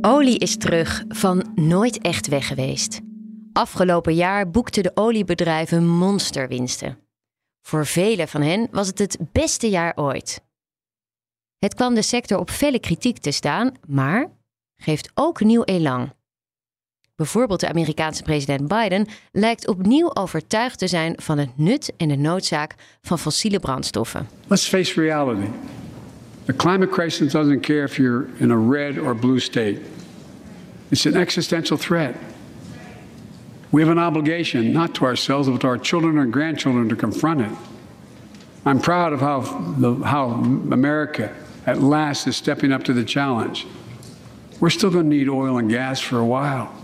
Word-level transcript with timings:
Olie 0.00 0.38
is 0.38 0.56
terug 0.56 1.04
van 1.08 1.52
nooit 1.54 1.98
echt 1.98 2.26
weg 2.28 2.46
geweest. 2.46 3.00
Afgelopen 3.52 4.14
jaar 4.14 4.50
boekten 4.50 4.82
de 4.82 4.90
oliebedrijven 4.94 5.86
monsterwinsten. 5.86 6.98
Voor 7.62 7.86
velen 7.86 8.28
van 8.28 8.42
hen 8.42 8.68
was 8.70 8.86
het 8.86 8.98
het 8.98 9.18
beste 9.32 9.68
jaar 9.70 9.92
ooit. 9.96 10.42
Het 11.58 11.74
kwam 11.74 11.94
de 11.94 12.02
sector 12.02 12.38
op 12.38 12.50
felle 12.50 12.78
kritiek 12.78 13.18
te 13.18 13.30
staan, 13.30 13.74
maar 13.86 14.30
geeft 14.76 15.10
ook 15.14 15.40
nieuw 15.40 15.64
elan. 15.64 16.12
Bijvoorbeeld 17.16 17.60
de 17.60 17.68
Amerikaanse 17.68 18.22
president 18.22 18.68
Biden 18.68 19.06
lijkt 19.32 19.68
opnieuw 19.68 20.14
overtuigd 20.14 20.78
te 20.78 20.86
zijn 20.86 21.14
van 21.20 21.38
het 21.38 21.58
nut 21.58 21.92
en 21.96 22.08
de 22.08 22.16
noodzaak 22.16 22.74
van 23.02 23.18
fossiele 23.18 23.60
brandstoffen. 23.60 24.28
Let's 24.46 24.68
face 24.68 25.00
reality. 25.00 25.46
The 26.48 26.54
climate 26.54 26.90
crisis 26.90 27.34
doesn't 27.34 27.60
care 27.60 27.84
if 27.84 27.98
you're 27.98 28.34
in 28.38 28.50
a 28.50 28.56
red 28.56 28.96
or 28.96 29.12
blue 29.12 29.38
state. 29.38 29.82
It's 30.90 31.04
an 31.04 31.14
existential 31.14 31.76
threat. 31.76 32.16
We 33.70 33.82
have 33.82 33.90
an 33.90 33.98
obligation, 33.98 34.72
not 34.72 34.94
to 34.94 35.04
ourselves, 35.04 35.46
but 35.50 35.60
to 35.60 35.66
our 35.66 35.76
children 35.76 36.16
and 36.16 36.32
grandchildren 36.32 36.88
to 36.88 36.96
confront 36.96 37.42
it. 37.42 37.52
I'm 38.64 38.80
proud 38.80 39.12
of 39.12 39.20
how, 39.20 39.40
the, 39.76 39.96
how 39.96 40.30
America 40.30 41.36
at 41.66 41.82
last 41.82 42.26
is 42.26 42.38
stepping 42.38 42.72
up 42.72 42.82
to 42.84 42.94
the 42.94 43.04
challenge. 43.04 43.66
We're 44.58 44.70
still 44.70 44.90
going 44.90 45.10
to 45.10 45.14
need 45.14 45.28
oil 45.28 45.58
and 45.58 45.68
gas 45.68 46.00
for 46.00 46.18
a 46.18 46.24
while. 46.24 46.74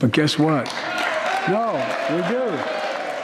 But 0.00 0.12
guess 0.12 0.38
what? 0.38 0.66
No, 1.48 1.72
we 2.14 2.28
do. 2.28 2.77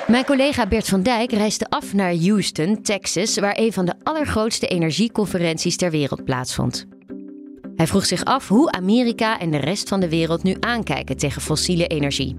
Mijn 0.06 0.24
collega 0.24 0.66
Bert 0.66 0.88
van 0.88 1.02
Dijk 1.02 1.32
reisde 1.32 1.66
af 1.68 1.92
naar 1.92 2.14
Houston, 2.14 2.82
Texas, 2.82 3.38
waar 3.38 3.58
een 3.58 3.72
van 3.72 3.84
de 3.84 3.94
allergrootste 4.02 4.66
energieconferenties 4.66 5.76
ter 5.76 5.90
wereld 5.90 6.24
plaatsvond. 6.24 6.86
Hij 7.76 7.86
vroeg 7.86 8.06
zich 8.06 8.24
af 8.24 8.48
hoe 8.48 8.70
Amerika 8.70 9.40
en 9.40 9.50
de 9.50 9.56
rest 9.56 9.88
van 9.88 10.00
de 10.00 10.08
wereld 10.08 10.42
nu 10.42 10.56
aankijken 10.60 11.16
tegen 11.16 11.42
fossiele 11.42 11.86
energie. 11.86 12.36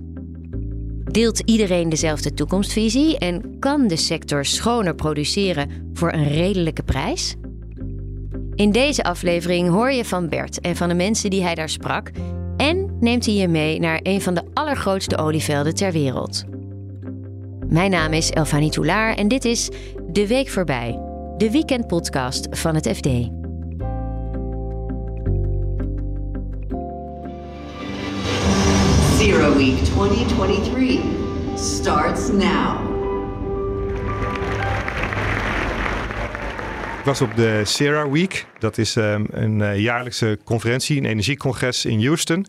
Deelt 1.04 1.40
iedereen 1.40 1.90
dezelfde 1.90 2.34
toekomstvisie 2.34 3.18
en 3.18 3.60
kan 3.60 3.88
de 3.88 3.98
sector 3.98 4.46
schoner 4.46 4.96
produceren 4.96 5.90
voor 5.94 6.14
een 6.14 6.28
redelijke 6.28 6.84
prijs? 6.84 7.36
In 8.56 8.72
deze 8.72 9.04
aflevering 9.04 9.70
hoor 9.70 9.92
je 9.92 10.06
van 10.06 10.30
Bert 10.30 10.60
en 10.60 10.76
van 10.76 10.88
de 10.88 10.96
mensen 10.96 11.30
die 11.30 11.44
hij 11.44 11.56
daar 11.56 11.70
sprak 11.70 12.12
en 12.58 12.98
neemt 13.00 13.26
hij 13.26 13.36
je 13.36 13.48
mee 13.48 13.80
naar 13.80 14.00
een 14.04 14.22
van 14.22 14.34
de 14.34 14.44
allergrootste 14.54 15.18
olievelden 15.18 15.76
ter 15.76 15.92
wereld. 15.92 16.55
Mijn 17.70 17.92
naam 17.92 18.14
is 18.14 18.30
Elfanie 18.30 18.72
Toulaar 18.72 19.16
en 19.16 19.28
dit 19.28 19.46
is 19.46 19.70
De 20.08 20.28
Week 20.28 20.50
Voorbij, 20.50 21.00
de 21.38 21.52
weekendpodcast 21.52 22.48
van 22.52 22.76
het 22.76 22.88
FD. 22.88 23.06
Zero 29.18 29.56
Week 29.56 29.78
2023 29.78 31.00
starts 31.56 32.32
now. 32.32 32.96
Ik 37.00 37.12
was 37.12 37.22
op 37.22 37.36
de 37.36 37.62
Sierra 37.64 38.10
Week. 38.10 38.48
Dat 38.60 38.78
is 38.78 38.96
um, 38.96 39.26
een 39.30 39.60
uh, 39.60 39.80
jaarlijkse 39.80 40.40
conferentie, 40.44 40.98
een 40.98 41.06
energiecongres 41.06 41.86
in 41.86 42.06
Houston. 42.06 42.46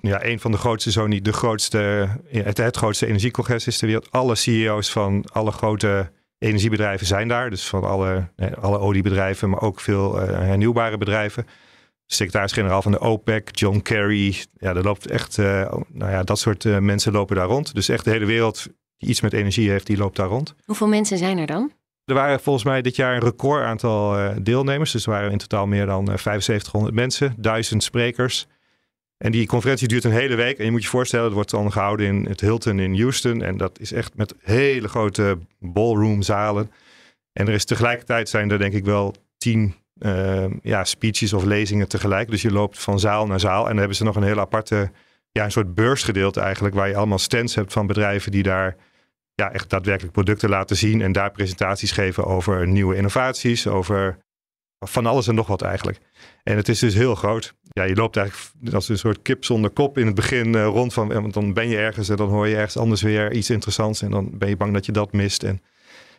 Ja, 0.00 0.24
een 0.24 0.40
van 0.40 0.50
de 0.50 0.56
grootste, 0.58 0.90
zo 0.90 1.06
niet 1.06 1.24
de 1.24 1.32
grootste, 1.32 2.08
het, 2.28 2.56
het 2.56 2.76
grootste 2.76 3.06
energiecongres 3.06 3.66
is 3.66 3.78
ter 3.78 3.86
wereld. 3.86 4.10
Alle 4.10 4.34
CEO's 4.34 4.90
van 4.90 5.24
alle 5.32 5.50
grote 5.50 6.10
energiebedrijven 6.38 7.06
zijn 7.06 7.28
daar. 7.28 7.50
Dus 7.50 7.66
van 7.66 7.84
alle, 7.84 8.28
eh, 8.36 8.52
alle 8.60 8.78
oliebedrijven, 8.78 9.50
maar 9.50 9.60
ook 9.60 9.80
veel 9.80 10.22
uh, 10.22 10.28
hernieuwbare 10.28 10.98
bedrijven. 10.98 11.46
Secretaris-generaal 12.06 12.82
van 12.82 12.92
de 12.92 13.00
OPEC, 13.00 13.56
John 13.56 13.78
Kerry. 13.78 14.44
Ja, 14.56 14.74
er 14.74 14.82
loopt 14.82 15.06
echt, 15.06 15.38
uh, 15.38 15.72
nou 15.88 16.10
ja, 16.10 16.22
dat 16.22 16.38
soort 16.38 16.64
uh, 16.64 16.78
mensen 16.78 17.12
lopen 17.12 17.36
daar 17.36 17.46
rond. 17.46 17.74
Dus 17.74 17.88
echt 17.88 18.04
de 18.04 18.10
hele 18.10 18.24
wereld 18.24 18.66
die 18.96 19.08
iets 19.08 19.20
met 19.20 19.32
energie 19.32 19.70
heeft, 19.70 19.86
die 19.86 19.96
loopt 19.96 20.16
daar 20.16 20.28
rond. 20.28 20.54
Hoeveel 20.64 20.88
mensen 20.88 21.18
zijn 21.18 21.38
er 21.38 21.46
dan? 21.46 21.72
Er 22.04 22.14
waren 22.14 22.40
volgens 22.40 22.64
mij 22.64 22.82
dit 22.82 22.96
jaar 22.96 23.14
een 23.14 23.20
record 23.20 23.64
aantal 23.64 24.32
deelnemers. 24.42 24.92
Dus 24.92 25.04
er 25.04 25.10
waren 25.10 25.30
in 25.30 25.38
totaal 25.38 25.66
meer 25.66 25.86
dan 25.86 26.06
7500 26.06 26.94
mensen, 26.94 27.34
duizend 27.36 27.82
sprekers. 27.82 28.46
En 29.18 29.32
die 29.32 29.46
conferentie 29.46 29.88
duurt 29.88 30.04
een 30.04 30.10
hele 30.10 30.34
week. 30.34 30.58
En 30.58 30.64
je 30.64 30.70
moet 30.70 30.82
je 30.82 30.88
voorstellen, 30.88 31.24
het 31.24 31.34
wordt 31.34 31.50
dan 31.50 31.72
gehouden 31.72 32.06
in 32.06 32.26
het 32.26 32.40
Hilton 32.40 32.78
in 32.78 32.98
Houston. 33.00 33.42
En 33.42 33.56
dat 33.56 33.80
is 33.80 33.92
echt 33.92 34.16
met 34.16 34.34
hele 34.40 34.88
grote 34.88 35.38
ballroomzalen. 35.58 36.70
En 37.32 37.48
er 37.48 37.54
is 37.54 37.64
tegelijkertijd 37.64 38.28
zijn 38.28 38.50
er 38.50 38.58
denk 38.58 38.74
ik 38.74 38.84
wel 38.84 39.14
tien 39.38 39.74
uh, 39.98 40.44
ja, 40.62 40.84
speeches 40.84 41.32
of 41.32 41.44
lezingen 41.44 41.88
tegelijk. 41.88 42.30
Dus 42.30 42.42
je 42.42 42.52
loopt 42.52 42.78
van 42.78 43.00
zaal 43.00 43.26
naar 43.26 43.40
zaal. 43.40 43.62
En 43.62 43.68
dan 43.68 43.78
hebben 43.78 43.96
ze 43.96 44.04
nog 44.04 44.16
een 44.16 44.22
heel 44.22 44.40
aparte, 44.40 44.90
ja, 45.32 45.44
een 45.44 45.52
soort 45.52 45.74
beursgedeelte 45.74 46.40
eigenlijk. 46.40 46.74
Waar 46.74 46.88
je 46.88 46.96
allemaal 46.96 47.18
stands 47.18 47.54
hebt 47.54 47.72
van 47.72 47.86
bedrijven 47.86 48.32
die 48.32 48.42
daar 48.42 48.76
ja, 49.34 49.52
echt 49.52 49.70
daadwerkelijk 49.70 50.12
producten 50.12 50.48
laten 50.48 50.76
zien. 50.76 51.02
En 51.02 51.12
daar 51.12 51.30
presentaties 51.30 51.92
geven 51.92 52.24
over 52.24 52.66
nieuwe 52.66 52.96
innovaties, 52.96 53.66
over 53.66 54.18
van 54.80 55.06
alles 55.06 55.28
en 55.28 55.34
nog 55.34 55.46
wat 55.46 55.62
eigenlijk. 55.62 55.98
En 56.42 56.56
het 56.56 56.68
is 56.68 56.78
dus 56.78 56.94
heel 56.94 57.14
groot. 57.14 57.54
Ja, 57.62 57.82
je 57.82 57.94
loopt 57.94 58.16
eigenlijk 58.16 58.74
als 58.74 58.88
een 58.88 58.98
soort 58.98 59.22
kip 59.22 59.44
zonder 59.44 59.70
kop 59.70 59.98
in 59.98 60.06
het 60.06 60.14
begin 60.14 60.56
uh, 60.56 60.64
rond 60.64 60.92
van, 60.92 61.12
want 61.12 61.34
dan 61.34 61.52
ben 61.52 61.68
je 61.68 61.76
ergens 61.76 62.08
en 62.08 62.16
dan 62.16 62.28
hoor 62.28 62.48
je 62.48 62.56
ergens 62.56 62.76
anders 62.76 63.02
weer 63.02 63.32
iets 63.32 63.50
interessants 63.50 64.02
en 64.02 64.10
dan 64.10 64.38
ben 64.38 64.48
je 64.48 64.56
bang 64.56 64.72
dat 64.72 64.86
je 64.86 64.92
dat 64.92 65.12
mist. 65.12 65.42
En 65.42 65.62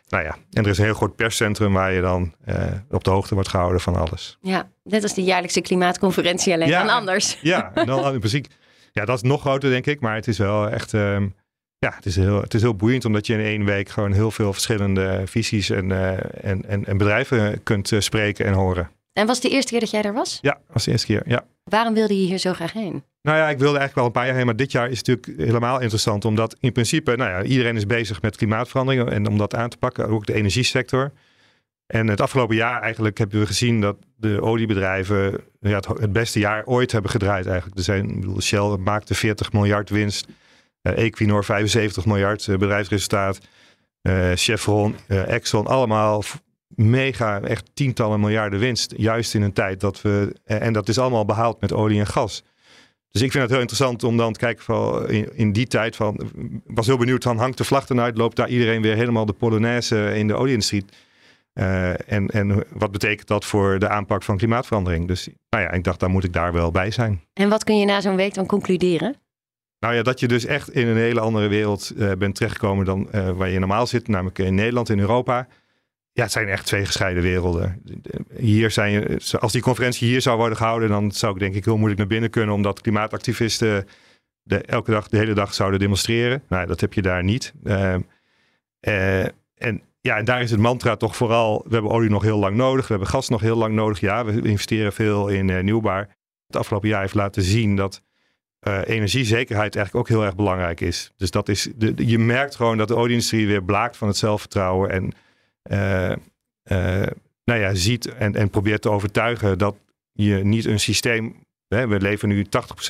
nou 0.08 0.24
ja, 0.24 0.36
en 0.50 0.62
er 0.64 0.70
is 0.70 0.78
een 0.78 0.84
heel 0.84 0.94
groot 0.94 1.16
perscentrum 1.16 1.72
waar 1.72 1.92
je 1.92 2.00
dan 2.00 2.34
uh, 2.48 2.64
op 2.90 3.04
de 3.04 3.10
hoogte 3.10 3.34
wordt 3.34 3.48
gehouden 3.48 3.80
van 3.80 3.96
alles. 3.96 4.38
Ja, 4.40 4.70
net 4.84 5.02
als 5.02 5.14
de 5.14 5.22
jaarlijkse 5.22 5.60
klimaatconferentie, 5.60 6.52
alleen 6.52 6.68
ja, 6.68 6.84
dan 6.84 6.94
anders. 6.94 7.38
Ja, 7.40 7.70
en 7.74 7.86
dan 7.86 8.04
in 8.12 8.18
principe. 8.18 8.48
Ja, 8.92 9.04
dat 9.04 9.16
is 9.16 9.22
nog 9.22 9.40
groter 9.40 9.70
denk 9.70 9.86
ik, 9.86 10.00
maar 10.00 10.14
het 10.14 10.28
is 10.28 10.38
wel 10.38 10.68
echt. 10.68 10.92
Um, 10.92 11.34
ja, 11.80 11.92
het 11.96 12.06
is, 12.06 12.16
heel, 12.16 12.40
het 12.40 12.54
is 12.54 12.62
heel 12.62 12.74
boeiend 12.74 13.04
omdat 13.04 13.26
je 13.26 13.32
in 13.32 13.40
één 13.40 13.64
week 13.64 13.88
gewoon 13.88 14.12
heel 14.12 14.30
veel 14.30 14.52
verschillende 14.52 15.22
visies 15.24 15.70
en, 15.70 15.90
uh, 15.90 16.10
en, 16.44 16.64
en, 16.68 16.84
en, 16.84 16.98
bedrijven 16.98 17.62
kunt 17.62 17.90
uh, 17.90 18.00
spreken 18.00 18.46
en 18.46 18.52
horen. 18.52 18.90
En 19.12 19.26
was 19.26 19.36
het 19.36 19.46
de 19.46 19.52
eerste 19.52 19.70
keer 19.70 19.80
dat 19.80 19.90
jij 19.90 20.02
daar 20.02 20.12
was? 20.12 20.38
Ja, 20.42 20.58
was 20.72 20.84
de 20.84 20.90
eerste 20.90 21.06
keer, 21.06 21.22
ja. 21.26 21.44
Waarom 21.64 21.94
wilde 21.94 22.20
je 22.20 22.26
hier 22.26 22.38
zo 22.38 22.52
graag 22.52 22.72
heen? 22.72 23.02
Nou 23.22 23.38
ja, 23.38 23.48
ik 23.48 23.58
wilde 23.58 23.78
eigenlijk 23.78 23.94
wel 23.94 24.04
een 24.04 24.12
paar 24.12 24.26
jaar 24.26 24.34
heen, 24.34 24.46
maar 24.46 24.56
dit 24.56 24.72
jaar 24.72 24.90
is 24.90 24.98
het 24.98 25.06
natuurlijk 25.06 25.40
helemaal 25.40 25.80
interessant. 25.80 26.24
Omdat 26.24 26.56
in 26.60 26.72
principe, 26.72 27.16
nou 27.16 27.30
ja, 27.30 27.42
iedereen 27.42 27.76
is 27.76 27.86
bezig 27.86 28.22
met 28.22 28.36
klimaatverandering 28.36 29.10
en 29.10 29.28
om 29.28 29.38
dat 29.38 29.54
aan 29.54 29.68
te 29.68 29.76
pakken, 29.76 30.08
ook 30.08 30.26
de 30.26 30.34
energiesector. 30.34 31.12
En 31.86 32.08
het 32.08 32.20
afgelopen 32.20 32.56
jaar 32.56 32.82
eigenlijk 32.82 33.18
hebben 33.18 33.40
we 33.40 33.46
gezien 33.46 33.80
dat 33.80 33.96
de 34.16 34.42
oliebedrijven 34.42 35.40
ja, 35.60 35.76
het, 35.76 35.86
het 35.86 36.12
beste 36.12 36.38
jaar 36.38 36.64
ooit 36.64 36.92
hebben 36.92 37.10
gedraaid 37.10 37.46
eigenlijk. 37.46 37.78
Er 37.78 37.84
zijn, 37.84 38.08
ik 38.10 38.20
bedoel, 38.20 38.40
Shell 38.40 38.76
maakte 38.76 39.14
40 39.14 39.52
miljard 39.52 39.90
winst. 39.90 40.26
Uh, 40.82 40.98
Equinor 40.98 41.44
75 41.44 42.06
miljard 42.06 42.46
uh, 42.46 42.56
bedrijfsresultaat. 42.56 43.38
Uh, 44.02 44.30
Chevron, 44.34 44.94
Exxon, 45.08 45.66
allemaal 45.66 46.22
mega, 46.68 47.40
echt 47.40 47.70
tientallen 47.74 48.20
miljarden 48.20 48.58
winst. 48.58 48.94
Juist 48.96 49.34
in 49.34 49.42
een 49.42 49.52
tijd 49.52 49.80
dat 49.80 50.02
we, 50.02 50.34
en 50.44 50.72
dat 50.72 50.88
is 50.88 50.98
allemaal 50.98 51.24
behaald 51.24 51.60
met 51.60 51.72
olie 51.72 51.98
en 51.98 52.06
gas. 52.06 52.42
Dus 53.10 53.22
ik 53.22 53.30
vind 53.30 53.42
het 53.42 53.52
heel 53.52 53.60
interessant 53.60 54.04
om 54.04 54.16
dan 54.16 54.32
te 54.32 54.38
kijken 54.38 54.64
van 54.64 55.08
in, 55.34 55.52
die 55.52 55.66
tijd 55.66 55.96
van, 55.96 56.30
was 56.66 56.86
heel 56.86 56.96
benieuwd 56.96 57.22
van 57.22 57.38
hangt 57.38 57.58
de 57.58 57.64
vlag 57.64 57.88
eruit, 57.88 58.16
loopt 58.16 58.36
daar 58.36 58.48
iedereen 58.48 58.82
weer 58.82 58.96
helemaal 58.96 59.26
de 59.26 59.32
Polonaise 59.32 60.14
in 60.14 60.26
de 60.26 60.34
olieindustrie. 60.34 60.84
Uh, 61.54 62.10
en, 62.12 62.28
en 62.28 62.64
wat 62.72 62.90
betekent 62.90 63.28
dat 63.28 63.44
voor 63.44 63.78
de 63.78 63.88
aanpak 63.88 64.22
van 64.22 64.36
klimaatverandering? 64.36 65.08
Dus 65.08 65.28
nou 65.48 65.64
ja, 65.64 65.70
ik 65.70 65.84
dacht, 65.84 66.00
dan 66.00 66.10
moet 66.10 66.24
ik 66.24 66.32
daar 66.32 66.52
wel 66.52 66.70
bij 66.70 66.90
zijn. 66.90 67.20
En 67.32 67.48
wat 67.48 67.64
kun 67.64 67.78
je 67.78 67.84
na 67.84 68.00
zo'n 68.00 68.16
week 68.16 68.34
dan 68.34 68.46
concluderen? 68.46 69.16
Nou 69.80 69.94
ja, 69.94 70.02
dat 70.02 70.20
je 70.20 70.28
dus 70.28 70.44
echt 70.44 70.70
in 70.70 70.86
een 70.86 70.96
hele 70.96 71.20
andere 71.20 71.48
wereld 71.48 71.92
uh, 71.96 72.12
bent 72.12 72.34
terechtgekomen 72.34 72.84
dan 72.84 73.08
uh, 73.14 73.30
waar 73.30 73.48
je 73.48 73.58
normaal 73.58 73.86
zit, 73.86 74.08
namelijk 74.08 74.38
in 74.38 74.54
Nederland, 74.54 74.88
in 74.88 74.98
Europa. 74.98 75.48
Ja, 76.12 76.22
het 76.22 76.32
zijn 76.32 76.48
echt 76.48 76.66
twee 76.66 76.86
gescheiden 76.86 77.22
werelden. 77.22 77.82
Hier 78.36 78.70
zijn, 78.70 79.20
als 79.38 79.52
die 79.52 79.62
conferentie 79.62 80.08
hier 80.08 80.20
zou 80.20 80.36
worden 80.36 80.56
gehouden, 80.56 80.88
dan 80.88 81.12
zou 81.12 81.32
ik 81.32 81.38
denk 81.38 81.54
ik 81.54 81.64
heel 81.64 81.76
moeilijk 81.76 81.98
naar 81.98 82.08
binnen 82.08 82.30
kunnen, 82.30 82.54
omdat 82.54 82.80
klimaatactivisten 82.80 83.86
de, 84.42 84.58
elke 84.62 84.90
dag, 84.90 85.08
de 85.08 85.16
hele 85.16 85.32
dag 85.32 85.54
zouden 85.54 85.80
demonstreren. 85.80 86.42
Nou, 86.48 86.66
dat 86.66 86.80
heb 86.80 86.94
je 86.94 87.02
daar 87.02 87.24
niet. 87.24 87.52
En 89.58 89.82
ja, 90.00 90.16
en 90.16 90.24
daar 90.24 90.42
is 90.42 90.50
het 90.50 90.60
mantra 90.60 90.96
toch 90.96 91.16
vooral, 91.16 91.64
we 91.66 91.72
hebben 91.72 91.90
olie 91.90 92.10
nog 92.10 92.22
heel 92.22 92.38
lang 92.38 92.56
nodig, 92.56 92.86
we 92.86 92.92
hebben 92.92 93.10
gas 93.10 93.28
nog 93.28 93.40
heel 93.40 93.56
lang 93.56 93.74
nodig. 93.74 94.00
Ja, 94.00 94.24
we 94.24 94.42
investeren 94.42 94.92
veel 94.92 95.28
in 95.28 95.64
nieuwbaar. 95.64 96.16
Het 96.46 96.56
afgelopen 96.56 96.88
jaar 96.88 97.00
heeft 97.00 97.14
laten 97.14 97.42
zien 97.42 97.76
dat 97.76 98.02
uh, 98.68 98.78
energiezekerheid 98.84 99.76
eigenlijk 99.76 100.08
ook 100.08 100.16
heel 100.16 100.24
erg 100.26 100.36
belangrijk 100.36 100.80
is. 100.80 101.12
Dus 101.16 101.30
dat 101.30 101.48
is 101.48 101.68
de, 101.76 101.92
je 101.96 102.18
merkt 102.18 102.56
gewoon 102.56 102.76
dat 102.76 102.88
de 102.88 102.96
olieindustrie 102.96 103.46
weer 103.46 103.62
blaakt 103.62 103.96
van 103.96 104.08
het 104.08 104.16
zelfvertrouwen 104.16 104.90
en 104.90 105.12
uh, 105.70 106.10
uh, 106.10 107.06
nou 107.44 107.60
ja, 107.60 107.74
ziet 107.74 108.14
en, 108.14 108.34
en 108.34 108.50
probeert 108.50 108.82
te 108.82 108.90
overtuigen 108.90 109.58
dat 109.58 109.76
je 110.12 110.34
niet 110.34 110.64
een 110.64 110.80
systeem. 110.80 111.44
Hè, 111.68 111.86
we 111.86 112.00
leven 112.00 112.28
nu 112.28 112.46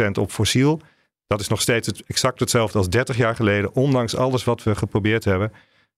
80% 0.06 0.10
op 0.20 0.30
fossiel. 0.30 0.80
Dat 1.26 1.40
is 1.40 1.48
nog 1.48 1.60
steeds 1.60 2.02
exact 2.06 2.40
hetzelfde 2.40 2.78
als 2.78 2.88
30 2.88 3.16
jaar 3.16 3.36
geleden. 3.36 3.74
Ondanks 3.74 4.16
alles 4.16 4.44
wat 4.44 4.62
we 4.62 4.74
geprobeerd 4.74 5.24
hebben, 5.24 5.52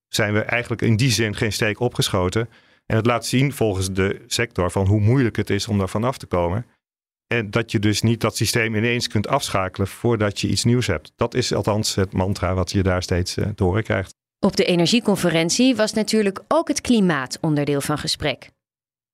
zijn 0.09 0.33
we 0.33 0.41
eigenlijk 0.41 0.83
in 0.83 0.97
die 0.97 1.11
zin 1.11 1.37
geen 1.37 1.53
steek 1.53 1.81
opgeschoten. 1.81 2.49
En 2.87 2.97
het 2.97 3.07
laat 3.07 3.27
zien 3.27 3.53
volgens 3.53 3.93
de 3.93 4.23
sector 4.27 4.71
van 4.71 4.87
hoe 4.87 5.01
moeilijk 5.01 5.37
het 5.37 5.51
is 5.51 5.69
om 5.69 5.79
daar 5.79 5.89
vanaf 5.89 6.19
te 6.19 6.27
komen. 6.27 6.67
En 7.33 7.51
dat 7.51 7.71
je 7.71 7.79
dus 7.79 8.03
niet 8.03 8.21
dat 8.21 8.37
systeem 8.37 8.75
ineens 8.75 9.09
kunt 9.09 9.27
afschakelen 9.27 9.89
voordat 9.89 10.41
je 10.41 10.49
iets 10.49 10.65
nieuws 10.65 10.87
hebt. 10.87 11.13
Dat 11.17 11.35
is 11.35 11.53
althans 11.53 11.95
het 11.95 12.13
mantra 12.13 12.55
wat 12.55 12.71
je 12.71 12.83
daar 12.83 13.03
steeds 13.03 13.37
uh, 13.37 13.47
te 13.47 13.65
horen 13.65 13.83
krijgt. 13.83 14.15
Op 14.39 14.57
de 14.57 14.65
energieconferentie 14.65 15.77
was 15.77 15.93
natuurlijk 15.93 16.43
ook 16.49 16.69
het 16.69 16.81
klimaat 16.81 17.39
onderdeel 17.41 17.81
van 17.81 17.99
gesprek. 17.99 18.51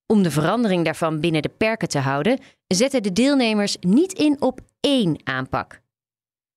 Om 0.07 0.23
de 0.23 0.31
verandering 0.31 0.85
daarvan 0.85 1.21
binnen 1.21 1.43
de 1.43 1.51
perken 1.57 1.89
te 1.89 1.99
houden, 1.99 2.39
zetten 2.67 3.03
de 3.03 3.13
deelnemers 3.13 3.77
niet 3.81 4.13
in 4.13 4.37
op 4.41 4.61
één 4.81 5.21
aanpak. 5.25 5.81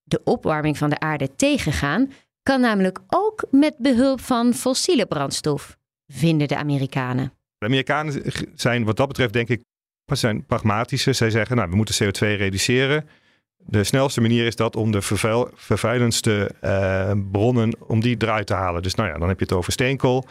De 0.03 0.21
opwarming 0.23 0.77
van 0.77 0.89
de 0.89 0.99
aarde 0.99 1.35
tegengaan 1.35 2.11
kan 2.43 2.61
namelijk 2.61 2.99
ook 3.07 3.45
met 3.51 3.75
behulp 3.77 4.21
van 4.21 4.53
fossiele 4.53 5.05
brandstof, 5.05 5.77
vinden 6.07 6.47
de 6.47 6.57
Amerikanen. 6.57 7.33
De 7.57 7.65
Amerikanen 7.65 8.23
zijn 8.55 8.83
wat 8.83 8.97
dat 8.97 9.07
betreft 9.07 9.33
denk 9.33 9.49
ik 9.49 9.61
zijn 10.17 10.45
pragmatische. 10.45 11.13
Zij 11.13 11.29
zeggen, 11.29 11.55
nou, 11.55 11.69
we 11.69 11.75
moeten 11.75 11.95
CO2 12.05 12.19
reduceren. 12.19 13.09
De 13.57 13.83
snelste 13.83 14.21
manier 14.21 14.45
is 14.45 14.55
dat 14.55 14.75
om 14.75 14.91
de 14.91 15.01
vervuil, 15.01 15.49
vervuilendste 15.55 16.51
uh, 16.63 17.11
bronnen, 17.31 17.75
om 17.79 18.01
die 18.01 18.15
eruit 18.19 18.47
te 18.47 18.53
halen. 18.53 18.81
Dus 18.81 18.95
nou 18.95 19.09
ja, 19.09 19.17
dan 19.17 19.27
heb 19.27 19.39
je 19.39 19.45
het 19.45 19.53
over 19.53 19.71
steenkool. 19.71 20.25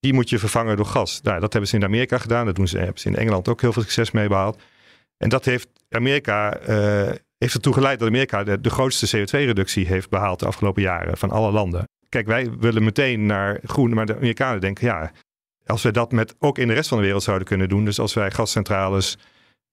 Die 0.00 0.12
moet 0.12 0.30
je 0.30 0.38
vervangen 0.38 0.76
door 0.76 0.86
gas. 0.86 1.20
Nou, 1.22 1.40
dat 1.40 1.52
hebben 1.52 1.70
ze 1.70 1.76
in 1.76 1.84
Amerika 1.84 2.18
gedaan. 2.18 2.46
Dat 2.46 2.56
doen 2.56 2.68
ze, 2.68 2.78
hebben 2.78 3.00
ze 3.00 3.08
in 3.08 3.16
Engeland 3.16 3.48
ook 3.48 3.60
heel 3.60 3.72
veel 3.72 3.82
succes 3.82 4.10
mee 4.10 4.28
behaald. 4.28 4.62
En 5.16 5.28
dat 5.28 5.44
heeft 5.44 5.68
Amerika, 5.90 6.60
uh, 6.60 7.10
heeft 7.38 7.54
ertoe 7.54 7.72
geleid 7.72 7.98
dat 7.98 8.08
Amerika 8.08 8.44
de, 8.44 8.60
de 8.60 8.70
grootste 8.70 9.18
CO2-reductie 9.18 9.86
heeft 9.86 10.10
behaald 10.10 10.40
de 10.40 10.46
afgelopen 10.46 10.82
jaren 10.82 11.16
van 11.16 11.30
alle 11.30 11.52
landen. 11.52 11.88
Kijk, 12.08 12.26
wij 12.26 12.50
willen 12.58 12.84
meteen 12.84 13.26
naar 13.26 13.60
groen, 13.64 13.94
maar 13.94 14.06
de 14.06 14.16
Amerikanen 14.16 14.60
denken, 14.60 14.86
ja, 14.86 15.12
als 15.66 15.82
we 15.82 15.90
dat 15.90 16.12
met, 16.12 16.34
ook 16.38 16.58
in 16.58 16.68
de 16.68 16.74
rest 16.74 16.88
van 16.88 16.98
de 16.98 17.04
wereld 17.04 17.22
zouden 17.22 17.46
kunnen 17.46 17.68
doen, 17.68 17.84
dus 17.84 17.98
als 17.98 18.14
wij 18.14 18.30
gascentrales 18.30 19.18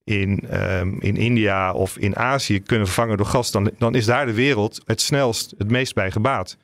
in, 0.03 0.61
um, 0.61 1.01
in 1.01 1.15
India 1.15 1.73
of 1.73 1.97
in 1.97 2.15
Azië 2.15 2.61
kunnen 2.61 2.85
vervangen 2.85 3.17
door 3.17 3.25
gas, 3.25 3.51
dan, 3.51 3.71
dan 3.77 3.95
is 3.95 4.05
daar 4.05 4.25
de 4.25 4.33
wereld 4.33 4.81
het 4.85 5.01
snelst, 5.01 5.53
het 5.57 5.71
meest 5.71 5.93
bij 5.93 6.11
gebaat. 6.11 6.57